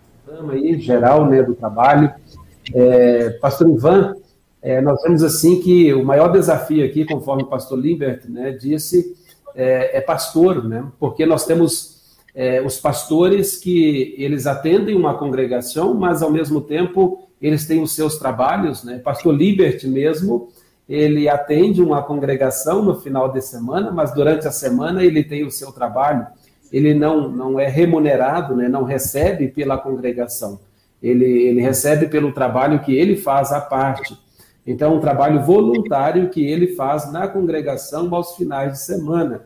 [0.51, 2.11] aí, geral né, do trabalho.
[2.73, 4.15] É, pastor Ivan,
[4.61, 9.15] é, nós vemos assim que o maior desafio aqui, conforme o pastor Limbert né, disse,
[9.55, 15.93] é, é pastor, né, porque nós temos é, os pastores que eles atendem uma congregação,
[15.93, 20.49] mas ao mesmo tempo eles têm os seus trabalhos, né, pastor Limbert mesmo,
[20.87, 25.51] ele atende uma congregação no final de semana, mas durante a semana ele tem o
[25.51, 26.25] seu trabalho
[26.71, 30.59] ele não, não é remunerado, né, não recebe pela congregação.
[31.01, 34.17] Ele, ele recebe pelo trabalho que ele faz à parte.
[34.69, 39.41] Então, um trabalho voluntário que ele faz na congregação aos finais de semana.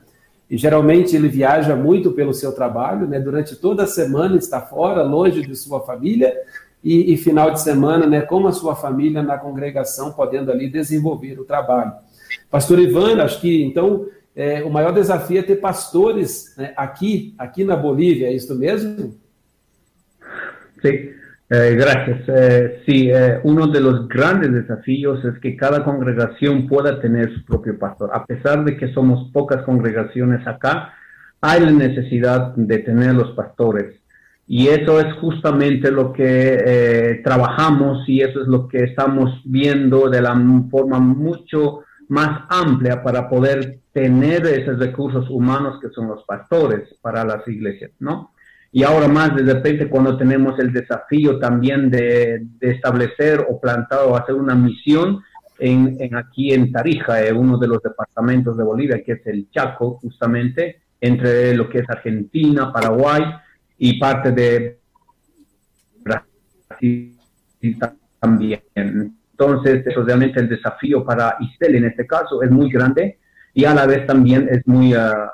[0.50, 3.22] E geralmente ele viaja muito pelo seu trabalho, né?
[3.22, 6.36] durante toda a semana está fora, longe de sua família,
[6.84, 11.40] e, e, final de semana, né, como a sua família na congregação, podendo ali desenvolver
[11.40, 11.94] o trabalho.
[12.52, 14.06] Pastor Ivan, acho que então
[14.36, 19.16] é, o maior desafio é ter pastores né, aqui, aqui na Bolívia, é isso mesmo?
[20.82, 21.23] Sim.
[21.56, 22.24] Eh, gracias.
[22.30, 27.46] Eh, sí, eh, uno de los grandes desafíos es que cada congregación pueda tener su
[27.46, 28.10] propio pastor.
[28.12, 30.96] A pesar de que somos pocas congregaciones acá,
[31.42, 34.02] hay la necesidad de tener los pastores.
[34.48, 40.24] Y eso es justamente lo que trabajamos y eso es lo que estamos viendo de
[40.24, 40.34] la
[40.72, 47.24] forma mucho más amplia para poder tener esos recursos humanos que son los pastores para
[47.24, 48.33] las iglesias, ¿no?
[48.76, 54.18] Y ahora más, de repente, cuando tenemos el desafío también de, establecer o plantar o
[54.18, 55.22] hacer una misión
[55.60, 60.00] en, aquí en Tarija, en uno de los departamentos de Bolivia, que es el Chaco,
[60.02, 63.22] justamente, entre lo que es Argentina, Paraguay,
[63.78, 64.80] y parte de
[66.00, 67.16] Brasil
[68.20, 68.64] también.
[68.74, 73.20] Entonces, realmente el desafío para Isel en este caso es muy grande
[73.54, 75.28] y a la vez también es muy, uh,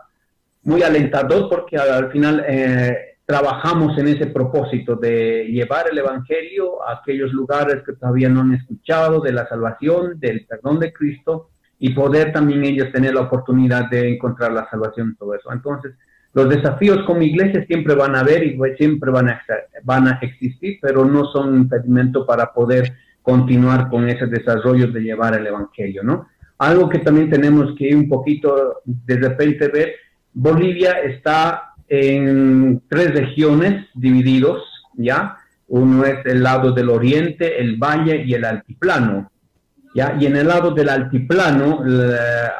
[0.63, 6.93] muy alentador porque al final eh, trabajamos en ese propósito de llevar el Evangelio a
[6.93, 11.91] aquellos lugares que todavía no han escuchado de la salvación, del perdón de Cristo y
[11.91, 15.53] poder también ellos tener la oportunidad de encontrar la salvación, todo eso.
[15.53, 15.93] Entonces,
[16.33, 19.39] los desafíos como iglesia siempre van a haber y pues siempre van a,
[19.83, 25.01] van a existir, pero no son un impedimento para poder continuar con ese desarrollo de
[25.01, 26.29] llevar el Evangelio, ¿no?
[26.57, 29.93] Algo que también tenemos que ir un poquito de repente ver,
[30.33, 35.37] Bolivia está en tres regiones divididos, ¿ya?
[35.67, 39.31] Uno es el lado del oriente, el valle y el altiplano.
[39.93, 40.15] ¿ya?
[40.19, 41.83] Y en el lado del altiplano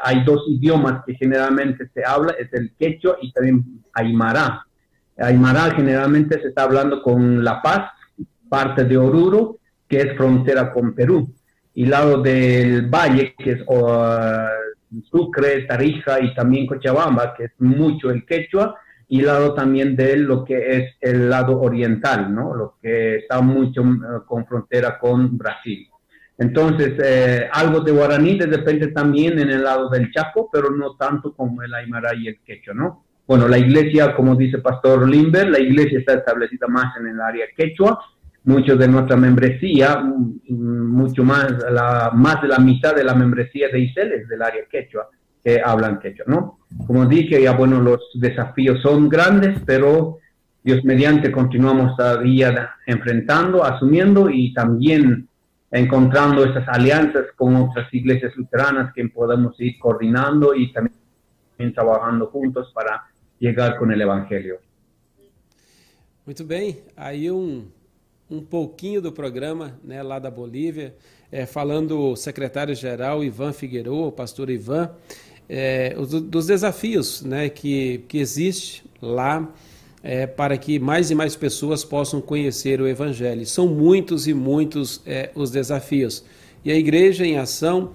[0.04, 4.64] hay dos idiomas que generalmente se habla, es el quechua y también aymara.
[5.16, 7.90] Aymara generalmente se está hablando con La Paz,
[8.48, 11.32] parte de Oruro, que es frontera con Perú.
[11.74, 13.60] Y lado del valle, que es
[15.10, 18.76] Sucre, Tarija y también Cochabamba, que es mucho el quechua,
[19.12, 22.54] y lado también de lo que es el lado oriental, ¿no?
[22.54, 25.88] Lo que está mucho eh, con frontera con Brasil.
[26.38, 30.94] Entonces, eh, algo de guaraní de repente también en el lado del Chaco, pero no
[30.94, 33.04] tanto como el aymara y el quechua, ¿no?
[33.26, 37.46] Bueno, la iglesia, como dice Pastor Limber, la iglesia está establecida más en el área
[37.56, 37.98] quechua,
[38.44, 43.68] mucho de nuestra membresía, mm, mucho más, la, más de la mitad de la membresía
[43.70, 45.08] de Isel es del área quechua,
[45.42, 46.58] que hablan quechua, ¿no?
[46.86, 50.18] Como dije, ya bueno, los desafíos son grandes, pero
[50.62, 55.28] Dios mediante continuamos todavía enfrentando, asumiendo y también
[55.70, 60.94] encontrando esas alianzas con otras iglesias luteranas que podemos ir coordinando y también
[61.74, 63.04] trabajando juntos para
[63.38, 64.58] llegar con el Evangelio.
[66.26, 67.66] Muito bem, aí um,
[68.30, 70.94] um pouquinho do programa né, lá da Bolívia,
[71.32, 74.90] é, falando o secretário-geral Ivan Figueiredo, o pastor Ivan,
[75.52, 79.52] é, dos desafios né, que, que existe lá
[80.00, 83.44] é, para que mais e mais pessoas possam conhecer o Evangelho.
[83.44, 86.24] São muitos e muitos é, os desafios.
[86.64, 87.90] E a igreja em ação,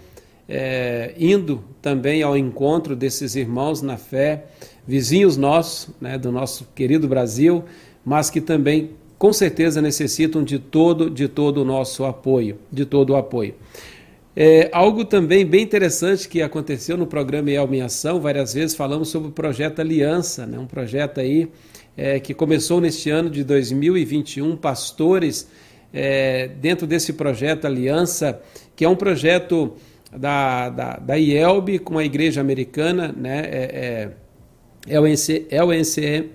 [0.50, 4.48] é, indo também ao encontro desses irmãos na fé,
[4.86, 7.63] vizinhos nossos, né, do nosso querido Brasil,
[8.04, 13.12] mas que também com certeza necessitam de todo, de todo o nosso apoio, de todo
[13.12, 13.56] o apoio.
[14.36, 19.08] É, algo também bem interessante que aconteceu no programa Elma em Ação, várias vezes falamos
[19.08, 21.48] sobre o projeto Aliança, né, um projeto aí
[21.95, 25.48] é, que começou neste ano de 2021, pastores,
[25.93, 28.41] é, dentro desse projeto Aliança,
[28.76, 29.74] que é um projeto
[30.12, 33.39] da, da, da IELB com a Igreja Americana, né?
[33.39, 34.12] É,
[34.88, 36.30] é, é, o NC, é, o NC,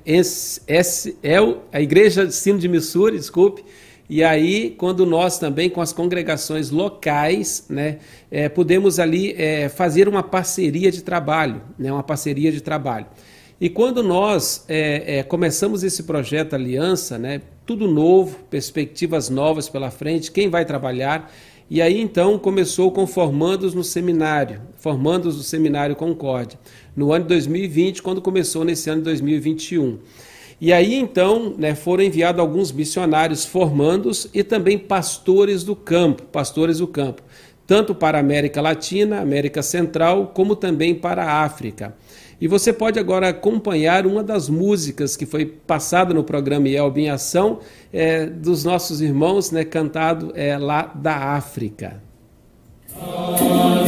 [1.23, 3.63] é o, a Igreja de Sino de Missouri, desculpe,
[4.11, 10.09] e aí, quando nós também, com as congregações locais, né, é, podemos ali é, fazer
[10.09, 13.07] uma parceria de trabalho, né, uma parceria de trabalho.
[13.61, 19.93] E quando nós é, é, começamos esse projeto Aliança, né, tudo novo, perspectivas novas pela
[19.93, 21.33] frente, quem vai trabalhar?
[21.71, 26.59] E aí então começou com formandos no seminário, formandos no seminário Concórdia,
[26.97, 30.01] no ano de 2020, quando começou nesse ano de 2021.
[30.61, 36.79] E aí então né, foram enviados alguns missionários formandos e também pastores do campo, pastores
[36.79, 37.23] do campo,
[37.67, 41.95] tanto para a América Latina, América Central, como também para a África.
[42.41, 47.11] E você pode agora acompanhar uma das músicas que foi passada no programa Yelb em
[47.11, 47.61] Ação,
[47.93, 52.03] é, dos nossos irmãos, né, cantado é, lá da África.
[52.97, 53.80] Aleluia.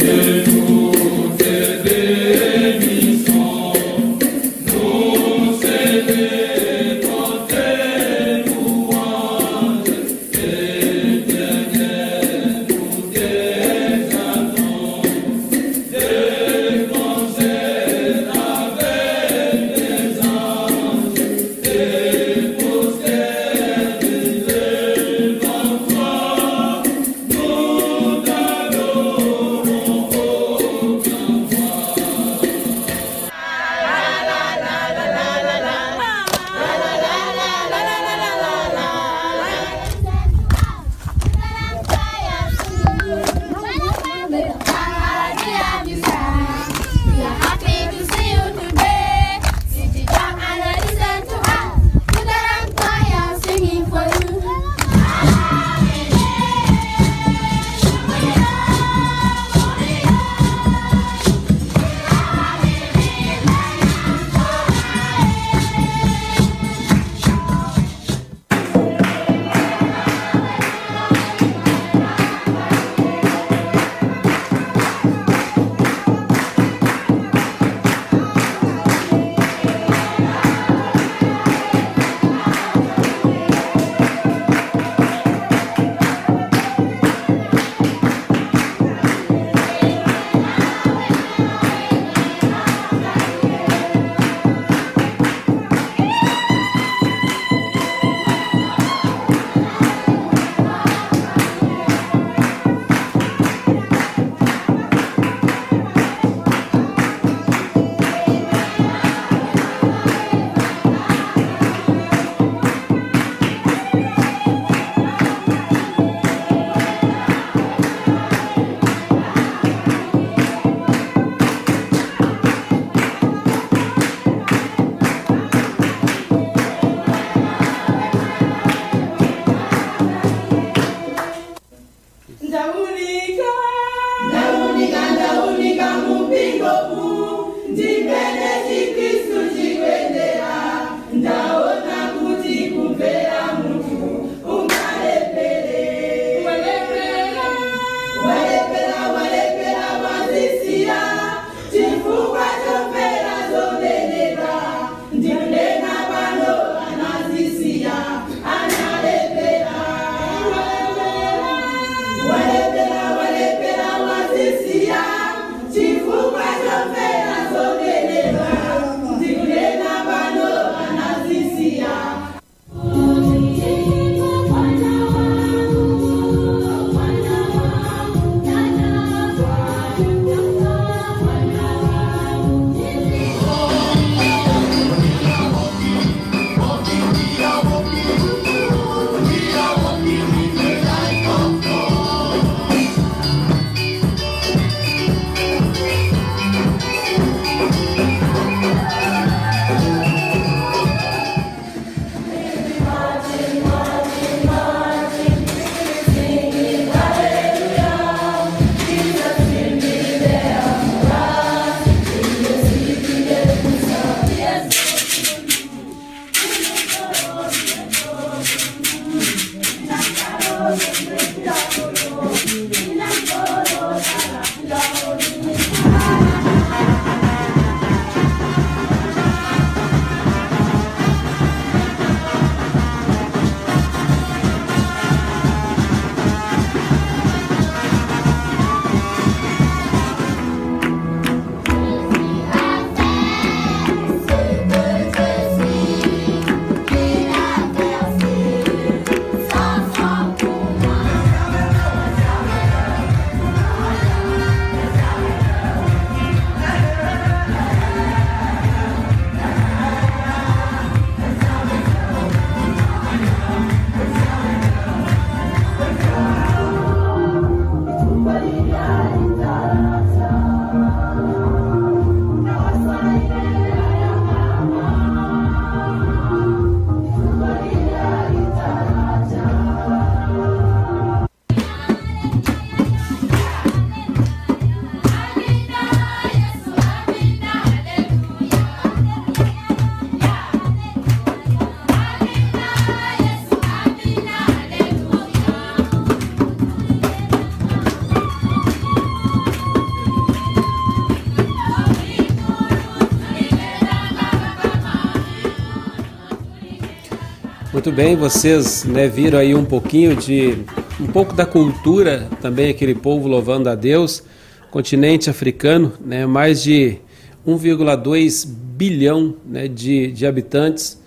[307.83, 310.57] Muito bem, vocês né, viram aí um pouquinho de
[311.01, 314.23] um pouco da cultura também aquele povo louvando a Deus,
[314.71, 316.99] continente africano, né, mais de
[317.45, 320.97] 1,2 bilhão né, de, de habitantes.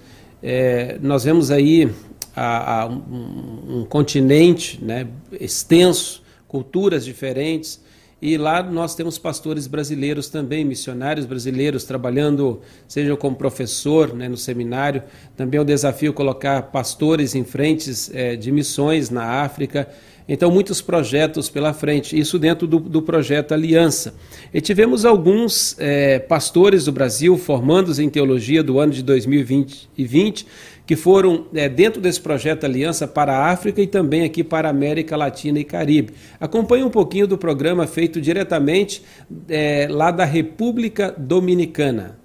[0.42, 1.90] É, nós vemos aí
[2.36, 5.06] a, a, um, um, continente né,
[5.40, 7.80] extenso, culturas diferentes,
[8.26, 14.36] e lá nós temos pastores brasileiros também, missionários brasileiros, trabalhando, seja como professor né, no
[14.36, 15.04] seminário.
[15.36, 19.88] Também é um desafio colocar pastores em frentes é, de missões na África.
[20.28, 24.12] Então, muitos projetos pela frente, isso dentro do, do projeto Aliança.
[24.52, 30.04] E tivemos alguns é, pastores do Brasil formandos em teologia do ano de 2020 e
[30.04, 30.46] 20,
[30.86, 34.70] que foram é, dentro desse projeto Aliança para a África e também aqui para a
[34.70, 36.14] América Latina e Caribe.
[36.38, 39.02] Acompanhe um pouquinho do programa feito diretamente
[39.48, 42.16] é, lá da República Dominicana.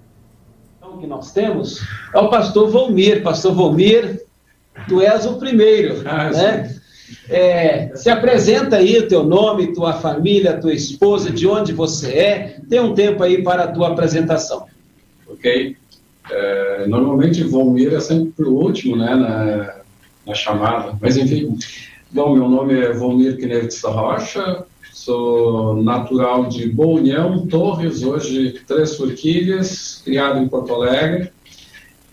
[0.78, 1.80] Então, o que nós temos
[2.14, 3.22] é o pastor Volmir.
[3.22, 4.22] Pastor Volmir,
[4.88, 6.76] tu és o primeiro, ah, né?
[7.28, 12.56] É, se apresenta aí o teu nome, tua família, tua esposa, de onde você é.
[12.70, 14.66] Tem um tempo aí para a tua apresentação.
[15.28, 15.76] Ok.
[16.30, 19.74] É, normalmente Volmir é sempre o último, né, na,
[20.26, 20.96] na, chamada.
[21.00, 21.56] Mas enfim,
[22.10, 28.60] bom, meu nome é Volmir Kinevitz da Rocha, sou natural de Boa União, Torres, hoje
[28.66, 31.30] Três Forquilhas, criado em Porto Alegre.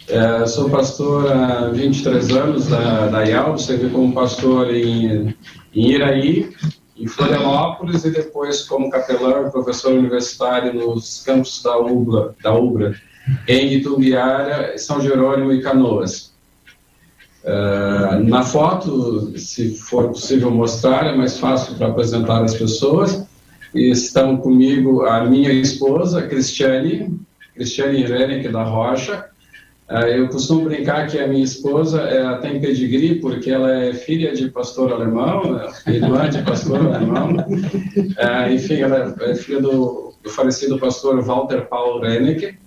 [0.07, 5.35] É, sou pastor há 23 anos da, da servi como pastor em,
[5.71, 6.49] em Iraí,
[6.97, 12.95] em Florianópolis e depois como capelão professor universitário nos campos da UBRA, da UBRA
[13.47, 16.29] em Itumbiara, São Jerônimo e Canoas.
[17.43, 23.25] Uh, na foto, se for possível mostrar, é mais fácil para apresentar as pessoas.
[23.73, 27.19] E estão comigo a minha esposa, Cristiane,
[27.53, 29.25] Cristiane Irene da Rocha.
[29.89, 34.33] Uh, eu costumo brincar que a minha esposa ela tem pedigree porque ela é filha
[34.33, 35.67] de pastor alemão, né?
[35.87, 37.29] irmã de pastor alemão.
[37.37, 42.57] Uh, enfim, ela é filha do, do falecido pastor Walter Paul Renneck.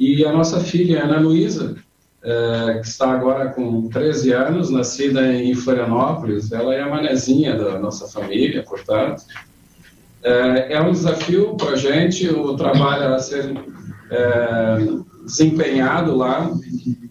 [0.00, 1.76] E a nossa filha, Ana Luísa,
[2.22, 7.78] é, que está agora com 13 anos, nascida em Florianópolis, ela é a manezinha da
[7.78, 9.22] nossa família, portanto.
[10.22, 13.54] É, é um desafio para a gente o trabalho a ser
[14.10, 14.78] é,
[15.26, 16.50] desempenhado lá.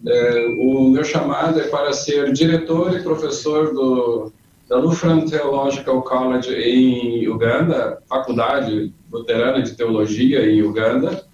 [0.04, 4.32] É, o meu chamado é para ser diretor e professor do,
[4.68, 11.29] da Lutheran Theological College em Uganda, faculdade luterana de teologia em Uganda.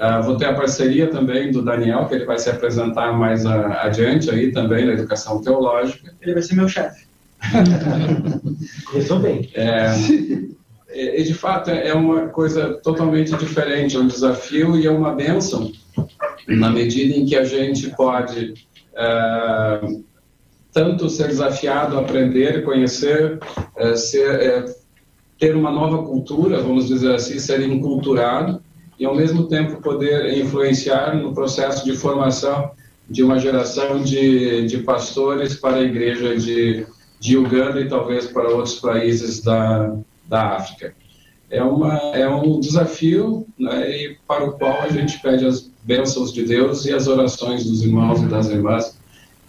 [0.00, 3.82] Uh, vou ter a parceria também do Daniel, que ele vai se apresentar mais a,
[3.82, 6.14] adiante aí também na educação teológica.
[6.22, 7.06] Ele vai ser meu chefe.
[8.90, 9.50] Começou bem.
[9.54, 9.92] É,
[10.92, 15.70] e de fato é uma coisa totalmente diferente, é um desafio e é uma benção
[16.48, 18.54] na medida em que a gente pode
[18.94, 20.04] uh,
[20.72, 23.38] tanto ser desafiado a aprender, conhecer,
[23.78, 24.74] uh, ser, uh,
[25.38, 28.62] ter uma nova cultura, vamos dizer assim, ser enculturado,
[29.00, 32.70] e, ao mesmo tempo, poder influenciar no processo de formação
[33.08, 36.86] de uma geração de, de pastores para a igreja de,
[37.18, 39.96] de Uganda e talvez para outros países da,
[40.28, 40.94] da África.
[41.48, 46.30] É, uma, é um desafio né, e para o qual a gente pede as bênçãos
[46.30, 49.00] de Deus e as orações dos irmãos e das irmãs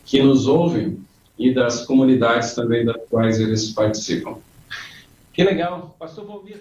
[0.06, 0.98] que nos ouvem
[1.38, 4.38] e das comunidades também das quais eles participam.
[5.34, 5.94] Que legal.
[6.00, 6.58] Pastor Volmir,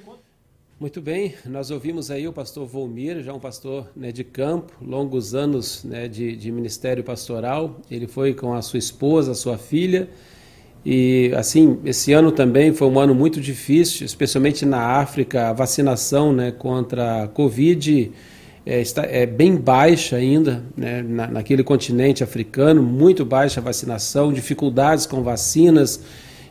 [0.81, 5.35] muito bem, nós ouvimos aí o pastor Volmir, já um pastor né, de campo, longos
[5.35, 7.83] anos né, de, de ministério pastoral.
[7.91, 10.09] Ele foi com a sua esposa, a sua filha,
[10.83, 16.33] e assim, esse ano também foi um ano muito difícil, especialmente na África, a vacinação
[16.33, 18.11] né, contra a Covid
[18.65, 24.33] é, está, é bem baixa ainda, né, na, naquele continente africano, muito baixa a vacinação,
[24.33, 26.01] dificuldades com vacinas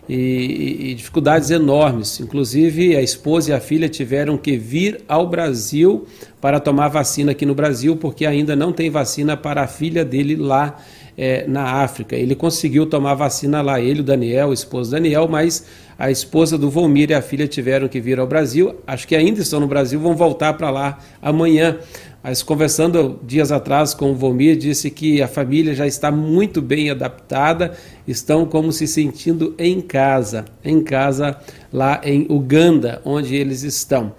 [0.09, 2.19] e, e, dificuldades enormes.
[2.19, 6.07] Inclusive, a esposa e a filha tiveram que vir ao Brasil
[6.41, 10.35] para tomar vacina aqui no Brasil, porque ainda não tem vacina para a filha dele
[10.35, 10.77] lá
[11.15, 12.15] é, na África.
[12.15, 16.69] Ele conseguiu tomar vacina lá, ele, o Daniel, o esposo Daniel, mas a esposa do
[16.69, 18.75] Volmir e a filha tiveram que vir ao Brasil.
[18.87, 21.77] Acho que ainda estão no Brasil, vão voltar para lá amanhã.
[22.21, 26.89] Mas conversando dias atrás com o Volmir, disse que a família já está muito bem
[26.89, 31.37] adaptada, estão como se sentindo em casa, em casa
[31.71, 34.13] lá em Uganda, onde eles estão.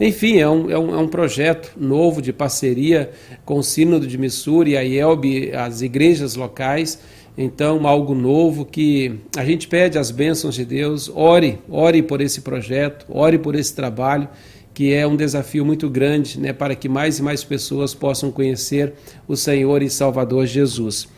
[0.00, 3.10] Enfim, é um, é um, é um projeto novo de parceria
[3.44, 6.98] com o Sínodo de Missouri, a IELB, as igrejas locais.
[7.36, 12.40] Então, algo novo que a gente pede as bênçãos de Deus, ore, ore por esse
[12.40, 14.28] projeto, ore por esse trabalho,
[14.74, 18.94] que é um desafio muito grande né, para que mais e mais pessoas possam conhecer
[19.28, 21.08] o Senhor e Salvador Jesus.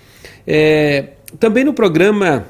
[0.46, 2.46] É, também no programa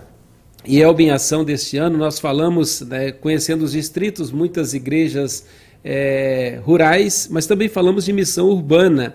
[0.66, 5.46] IELB em Ação deste ano, nós falamos, né, conhecendo os distritos, muitas igrejas
[5.84, 9.14] é, rurais, mas também falamos de missão urbana.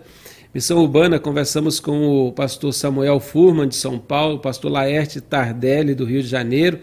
[0.54, 6.06] Missão urbana, conversamos com o pastor Samuel Furman, de São Paulo, pastor Laerte Tardelli, do
[6.06, 6.80] Rio de Janeiro,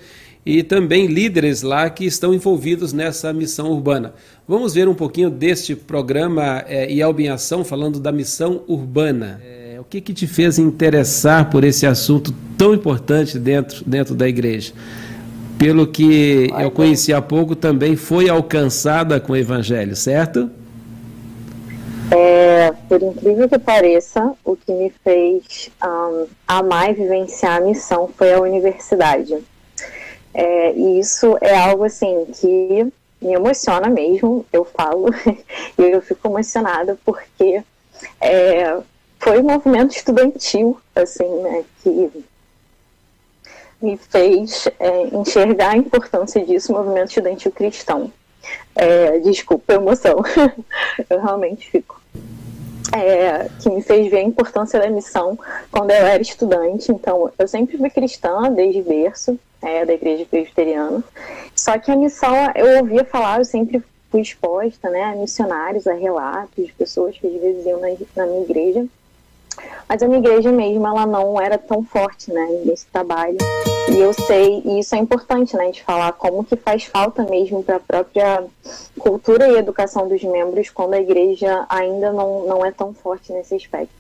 [0.47, 4.14] e também líderes lá que estão envolvidos nessa missão urbana.
[4.47, 9.40] Vamos ver um pouquinho deste programa é, IELB em Ação, falando da missão urbana.
[9.44, 14.28] É, o que, que te fez interessar por esse assunto tão importante dentro, dentro da
[14.28, 14.72] igreja?
[15.59, 20.51] pelo que eu conheci há pouco, também foi alcançada com o Evangelho, certo?
[22.11, 28.09] É, por incrível que pareça, o que me fez um, amar e vivenciar a missão
[28.16, 29.36] foi a universidade.
[30.39, 35.07] É, e isso é algo assim que me emociona mesmo, eu falo,
[35.78, 37.62] e eu fico emocionada porque
[38.20, 38.78] é,
[39.18, 42.11] foi um movimento estudantil, assim, né, que
[43.80, 48.12] me fez é, enxergar a importância disso, movimento estudantil cristão.
[48.74, 50.16] É, desculpa a emoção,
[51.09, 51.99] eu realmente fico.
[52.93, 55.39] É, que me fez ver a importância da missão
[55.70, 56.93] quando eu era estudante.
[56.93, 61.03] Então, eu sempre fui cristã desde berço, é, da igreja presbiteriana.
[61.55, 65.95] Só que a missão, eu ouvia falar, eu sempre fui exposta né, a missionários, a
[65.95, 68.87] relatos de pessoas que às vezes iam na, na minha igreja
[69.88, 73.38] mas a minha igreja mesmo, ela não era tão forte, né, nesse trabalho.
[73.88, 77.62] E eu sei, e isso é importante, né, de falar como que faz falta mesmo
[77.62, 78.44] para a própria
[78.98, 83.54] cultura e educação dos membros quando a igreja ainda não, não é tão forte nesse
[83.54, 83.94] aspecto.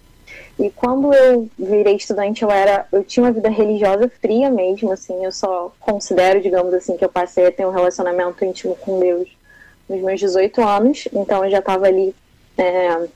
[0.58, 5.24] E quando eu virei estudante, eu era, eu tinha uma vida religiosa fria mesmo, assim,
[5.24, 9.28] eu só considero, digamos assim, que eu passei a ter um relacionamento íntimo com Deus
[9.88, 12.14] nos meus 18 anos, então eu já estava ali
[12.58, 13.06] é,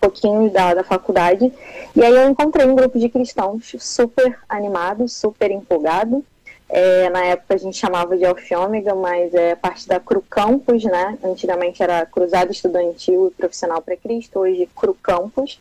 [0.00, 1.52] pouquinho da, da faculdade.
[1.94, 6.24] E aí eu encontrei um grupo de cristãos super animado, super empolgado.
[6.68, 11.16] É, na época a gente chamava de Alfiômega, mas é parte da Cru Campus, né?
[11.22, 15.60] Antigamente era Cruzado Estudantil e Profissional para Cristo, hoje Cru Campus.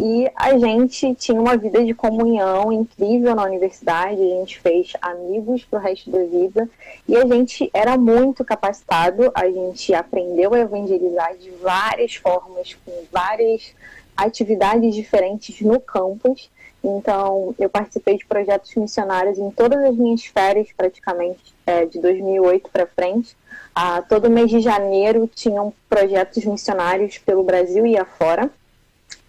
[0.00, 5.64] E a gente tinha uma vida de comunhão incrível na universidade, a gente fez amigos
[5.64, 6.70] para o resto da vida
[7.08, 12.92] e a gente era muito capacitado, a gente aprendeu a evangelizar de várias formas, com
[13.10, 13.74] várias
[14.16, 16.48] atividades diferentes no campus.
[16.84, 22.70] Então, eu participei de projetos missionários em todas as minhas férias, praticamente, é, de 2008
[22.70, 23.36] para frente.
[23.74, 28.48] Ah, todo mês de janeiro tinham projetos missionários pelo Brasil e afora.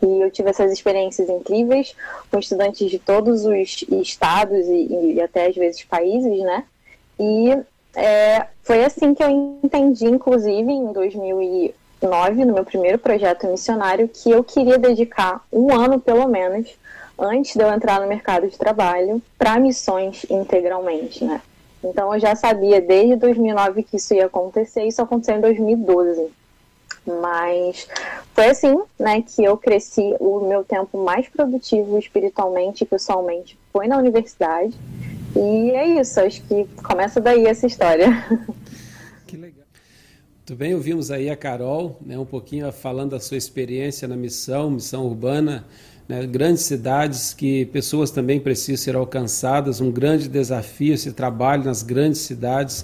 [0.01, 1.95] E eu tive essas experiências incríveis
[2.31, 6.63] com estudantes de todos os estados e, e até às vezes países, né?
[7.19, 7.57] E
[7.95, 9.29] é, foi assim que eu
[9.63, 15.99] entendi, inclusive, em 2009, no meu primeiro projeto missionário, que eu queria dedicar um ano,
[15.99, 16.69] pelo menos,
[17.17, 21.41] antes de eu entrar no mercado de trabalho, para missões integralmente, né?
[21.83, 26.29] Então eu já sabia desde 2009 que isso ia acontecer, isso aconteceu em 2012.
[27.05, 27.87] Mas
[28.33, 30.15] foi assim, né, que eu cresci.
[30.19, 34.77] O meu tempo mais produtivo espiritualmente e pessoalmente foi na universidade.
[35.35, 38.09] E é isso, acho que começa daí essa história.
[39.25, 39.63] Que legal.
[40.37, 44.71] Muito bem, ouvimos aí a Carol, né, um pouquinho falando da sua experiência na missão,
[44.71, 45.67] missão urbana,
[46.07, 51.83] né, grandes cidades que pessoas também precisam ser alcançadas, um grande desafio esse trabalho nas
[51.83, 52.83] grandes cidades,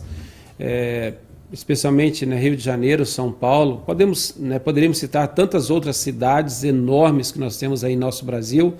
[0.60, 1.16] é,
[1.52, 3.84] especialmente no né, Rio de Janeiro, São Paulo.
[3.86, 8.76] Podemos, né, poderíamos citar tantas outras cidades enormes que nós temos aí em nosso Brasil,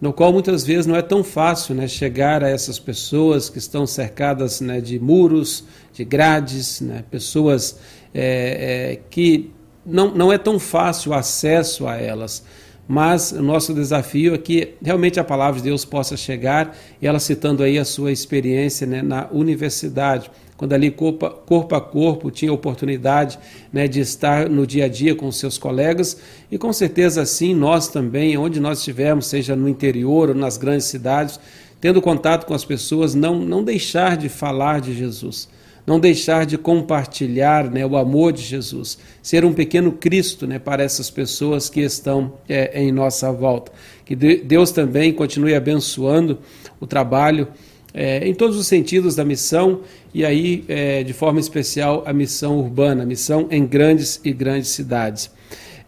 [0.00, 3.86] no qual muitas vezes não é tão fácil né, chegar a essas pessoas que estão
[3.86, 7.78] cercadas né, de muros, de grades, né, pessoas
[8.14, 9.50] é, é, que
[9.84, 12.44] não, não é tão fácil o acesso a elas.
[12.88, 17.20] Mas o nosso desafio é que realmente a palavra de Deus possa chegar, e ela
[17.20, 23.38] citando aí a sua experiência né, na universidade quando ali corpo, a corpo tinha oportunidade
[23.72, 26.20] né, de estar no dia a dia com seus colegas.
[26.50, 30.86] E com certeza assim nós também, onde nós estivermos, seja no interior ou nas grandes
[30.86, 31.38] cidades,
[31.80, 35.48] tendo contato com as pessoas, não, não deixar de falar de Jesus,
[35.88, 40.82] não deixar de compartilhar né, o amor de Jesus, ser um pequeno Cristo né, para
[40.82, 43.72] essas pessoas que estão é, em nossa volta.
[44.04, 46.40] Que Deus também continue abençoando
[46.78, 47.48] o trabalho
[47.94, 49.80] é, em todos os sentidos da missão
[50.12, 54.68] e aí, é, de forma especial, a missão urbana, a missão em grandes e grandes
[54.68, 55.30] cidades.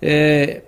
[0.01, 0.63] É,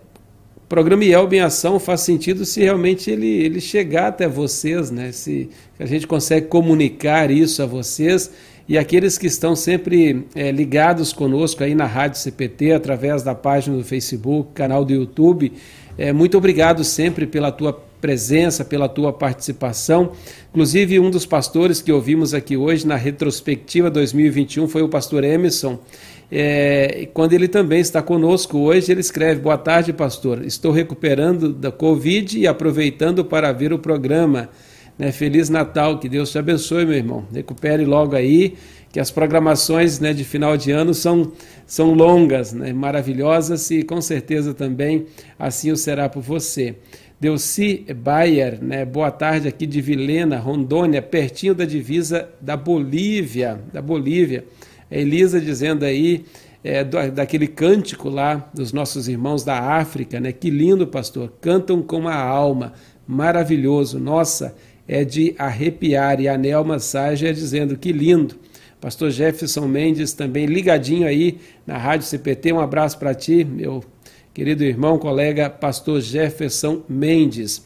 [0.56, 5.10] o programa IELB em ação faz sentido se realmente ele, ele chegar até vocês, né?
[5.10, 5.48] se
[5.80, 8.30] a gente consegue comunicar isso a vocês
[8.68, 13.76] e aqueles que estão sempre é, ligados conosco aí na Rádio CPT, através da página
[13.76, 15.52] do Facebook, canal do YouTube.
[15.98, 20.12] É, muito obrigado sempre pela tua presença, pela tua participação.
[20.50, 25.78] Inclusive, um dos pastores que ouvimos aqui hoje na retrospectiva 2021 foi o pastor Emerson.
[26.30, 30.44] É, quando ele também está conosco hoje, ele escreve: Boa tarde, pastor.
[30.44, 34.48] Estou recuperando da Covid e aproveitando para ver o programa.
[34.98, 37.24] Né, Feliz Natal, que Deus te abençoe, meu irmão.
[37.32, 38.54] Recupere logo aí,
[38.92, 41.32] que as programações né, de final de ano são,
[41.66, 45.06] são longas, né, maravilhosas e com certeza também
[45.38, 46.76] assim o será por você.
[47.22, 48.84] Delci Bayer, né?
[48.84, 54.44] boa tarde aqui de Vilena, Rondônia, pertinho da divisa da Bolívia, da Bolívia.
[54.90, 56.24] A Elisa dizendo aí
[56.64, 60.32] é, daquele cântico lá dos nossos irmãos da África, né?
[60.32, 61.32] Que lindo, pastor.
[61.40, 62.72] Cantam com a alma,
[63.06, 64.00] maravilhoso.
[64.00, 64.56] Nossa,
[64.92, 66.20] é de arrepiar.
[66.20, 68.36] E a Nelma Sager dizendo que lindo.
[68.80, 72.52] Pastor Jefferson Mendes também ligadinho aí na Rádio CPT.
[72.52, 73.82] Um abraço para ti, meu
[74.34, 77.64] querido irmão, colega pastor Jefferson Mendes.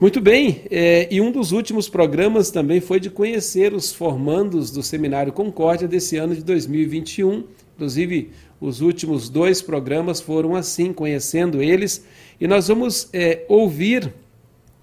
[0.00, 4.82] Muito bem, é, e um dos últimos programas também foi de conhecer os formandos do
[4.82, 7.44] Seminário Concórdia desse ano de 2021.
[7.74, 12.04] Inclusive, os últimos dois programas foram assim, conhecendo eles.
[12.40, 14.12] E nós vamos é, ouvir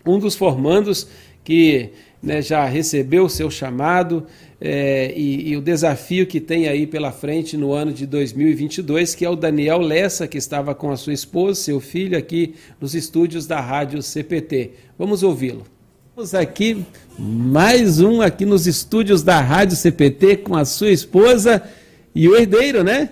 [0.06, 1.08] um dos formandos
[1.44, 1.90] que
[2.22, 4.26] né, já recebeu o seu chamado,
[4.66, 9.26] é, e, e, o desafio que tem aí pela frente no ano de 2022, que
[9.26, 13.46] é o Daniel Lessa, que estava com a sua esposa, seu filho, aqui nos estúdios
[13.46, 14.72] da Rádio CPT.
[14.98, 15.64] Vamos ouvi-lo.
[16.16, 16.86] Vamos aqui,
[17.20, 21.62] mais um aqui nos estúdios da Rádio CPT com a sua esposa
[22.16, 23.10] e o herdeiro, né?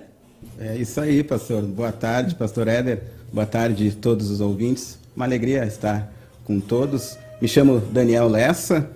[0.57, 1.63] É isso aí, pastor.
[1.63, 3.01] Boa tarde, pastor Éder.
[3.33, 4.97] Boa tarde a todos os ouvintes.
[5.13, 6.13] Uma alegria estar
[6.45, 7.17] com todos.
[7.41, 8.87] Me chamo Daniel Lessa.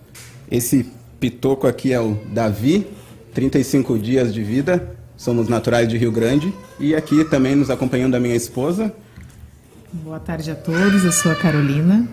[0.51, 0.85] Esse
[1.19, 2.85] Pitoco aqui é o Davi,
[3.33, 6.53] 35 dias de vida, somos naturais de Rio Grande.
[6.79, 8.93] E aqui também nos acompanhando a minha esposa.
[9.91, 12.07] Boa tarde a todos, eu sou a Carolina.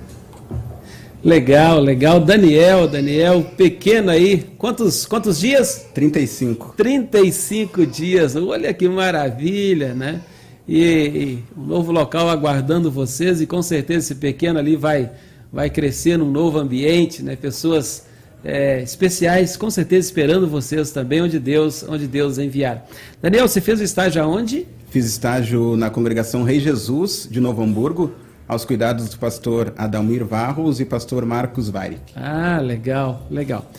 [1.23, 2.19] Legal, legal.
[2.19, 4.43] Daniel, Daniel, pequeno aí.
[4.57, 5.87] Quantos, quantos dias?
[5.93, 6.73] 35.
[6.79, 8.37] 35 dias.
[8.37, 10.23] Olha que maravilha, né?
[10.67, 15.11] E, e um novo local aguardando vocês e com certeza esse pequeno ali vai,
[15.53, 17.37] vai crescer num novo ambiente, né?
[17.37, 18.07] Pessoas
[18.45, 22.87] é, especiais, com certeza esperando vocês também, onde Deus, onde Deus enviar.
[23.21, 24.67] Daniel, você fez o estágio aonde?
[24.89, 28.13] Fiz estágio na congregação Rei Jesus de Novo Hamburgo,
[28.49, 32.13] aos cuidados do pastor Adalmir Varros e pastor Marcos Weirik.
[32.17, 33.71] Ah, legal, legal.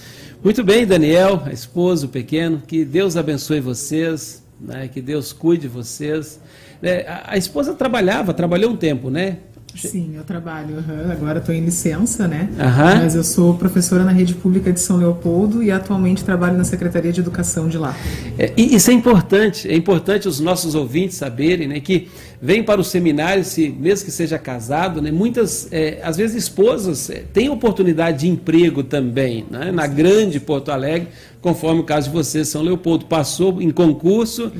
[0.43, 5.63] Muito bem, Daniel, a esposa, o pequeno, que Deus abençoe vocês, né, que Deus cuide
[5.63, 6.39] de vocês.
[6.81, 9.37] É, a, a esposa trabalhava, trabalhou um tempo, né?
[9.75, 10.75] Sim, eu trabalho.
[10.75, 11.11] Uhum.
[11.11, 12.49] Agora estou em licença, né?
[12.51, 13.01] Uhum.
[13.01, 17.11] Mas eu sou professora na rede pública de São Leopoldo e atualmente trabalho na Secretaria
[17.11, 17.95] de Educação de lá.
[18.37, 19.67] É, e isso é importante.
[19.67, 22.09] É importante os nossos ouvintes saberem né, que
[22.41, 27.09] vem para o seminário, se, mesmo que seja casado, né, muitas, é, às vezes, esposas
[27.09, 31.07] é, têm oportunidade de emprego também, né, na grande Porto Alegre,
[31.41, 33.05] conforme o caso de você, São Leopoldo.
[33.05, 34.51] Passou em concurso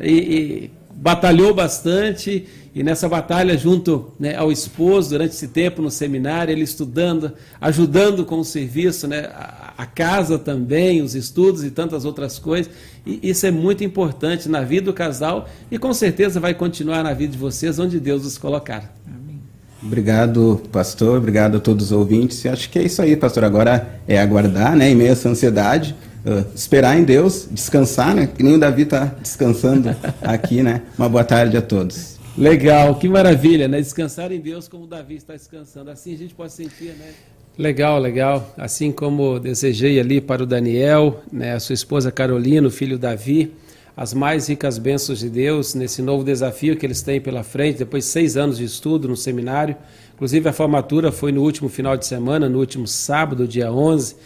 [0.00, 5.90] e, e batalhou bastante e nessa batalha, junto né, ao esposo, durante esse tempo no
[5.90, 11.70] seminário, ele estudando, ajudando com o serviço, né, a, a, casa também, os estudos e
[11.70, 12.70] tantas outras coisas.
[13.06, 17.14] E isso é muito importante na vida do casal e com certeza vai continuar na
[17.14, 18.94] vida de vocês, onde Deus os colocar.
[19.06, 19.40] Amém.
[19.82, 21.16] Obrigado, pastor.
[21.16, 22.44] Obrigado a todos os ouvintes.
[22.44, 23.42] E acho que é isso aí, pastor.
[23.44, 25.96] Agora é aguardar, né, em meio a essa ansiedade,
[26.26, 28.26] uh, esperar em Deus, descansar, né?
[28.26, 30.82] Que nem o Davi está descansando aqui, né?
[30.98, 32.16] Uma boa tarde a todos.
[32.36, 33.80] Legal, que maravilha, né?
[33.80, 35.90] Descansar em Deus como o Davi está descansando.
[35.90, 37.12] Assim a gente pode sentir, né?
[37.56, 38.52] Legal, legal.
[38.58, 43.50] Assim como desejei ali para o Daniel, né, a sua esposa Carolina, o filho Davi,
[43.96, 48.04] as mais ricas bênçãos de Deus nesse novo desafio que eles têm pela frente, depois
[48.04, 49.74] de seis anos de estudo no seminário.
[50.14, 54.16] Inclusive, a formatura foi no último final de semana, no último sábado, dia 11.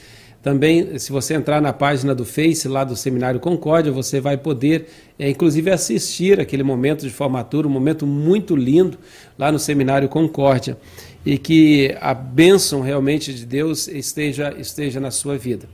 [0.42, 4.86] Também, se você entrar na página do Face lá do Seminário Concórdia, você vai poder,
[5.18, 8.98] é, inclusive, assistir aquele momento de formatura, um momento muito lindo
[9.38, 10.78] lá no Seminário Concórdia.
[11.26, 15.68] E que a bênção realmente de Deus esteja, esteja na sua vida.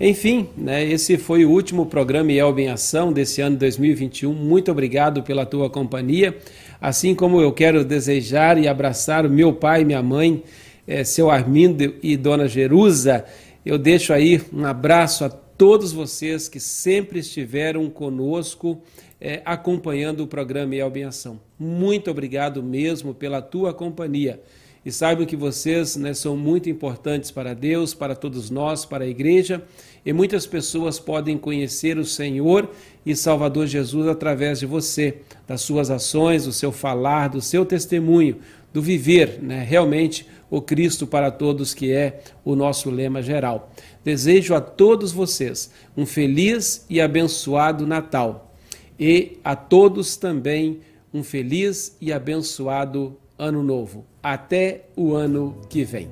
[0.00, 4.32] Enfim, né, esse foi o último programa Elbe em Ação desse ano 2021.
[4.32, 6.36] Muito obrigado pela tua companhia.
[6.80, 10.42] Assim como eu quero desejar e abraçar o meu pai e minha mãe,
[10.86, 13.24] é, seu Armindo e dona Jerusa,
[13.66, 18.80] eu deixo aí um abraço a todos vocês que sempre estiveram conosco
[19.20, 21.40] é, acompanhando o programa em Ação.
[21.58, 24.40] Muito obrigado mesmo pela tua companhia.
[24.84, 29.08] E saibam que vocês né, são muito importantes para Deus, para todos nós, para a
[29.08, 29.64] igreja.
[30.04, 32.70] E muitas pessoas podem conhecer o Senhor
[33.04, 38.36] e Salvador Jesus através de você, das suas ações, do seu falar, do seu testemunho,
[38.72, 43.70] do viver né, realmente o Cristo para todos, que é o nosso lema geral.
[44.04, 48.54] Desejo a todos vocês um feliz e abençoado Natal
[48.98, 50.80] e a todos também
[51.12, 56.08] um feliz e abençoado Ano Novo até o ano que vem.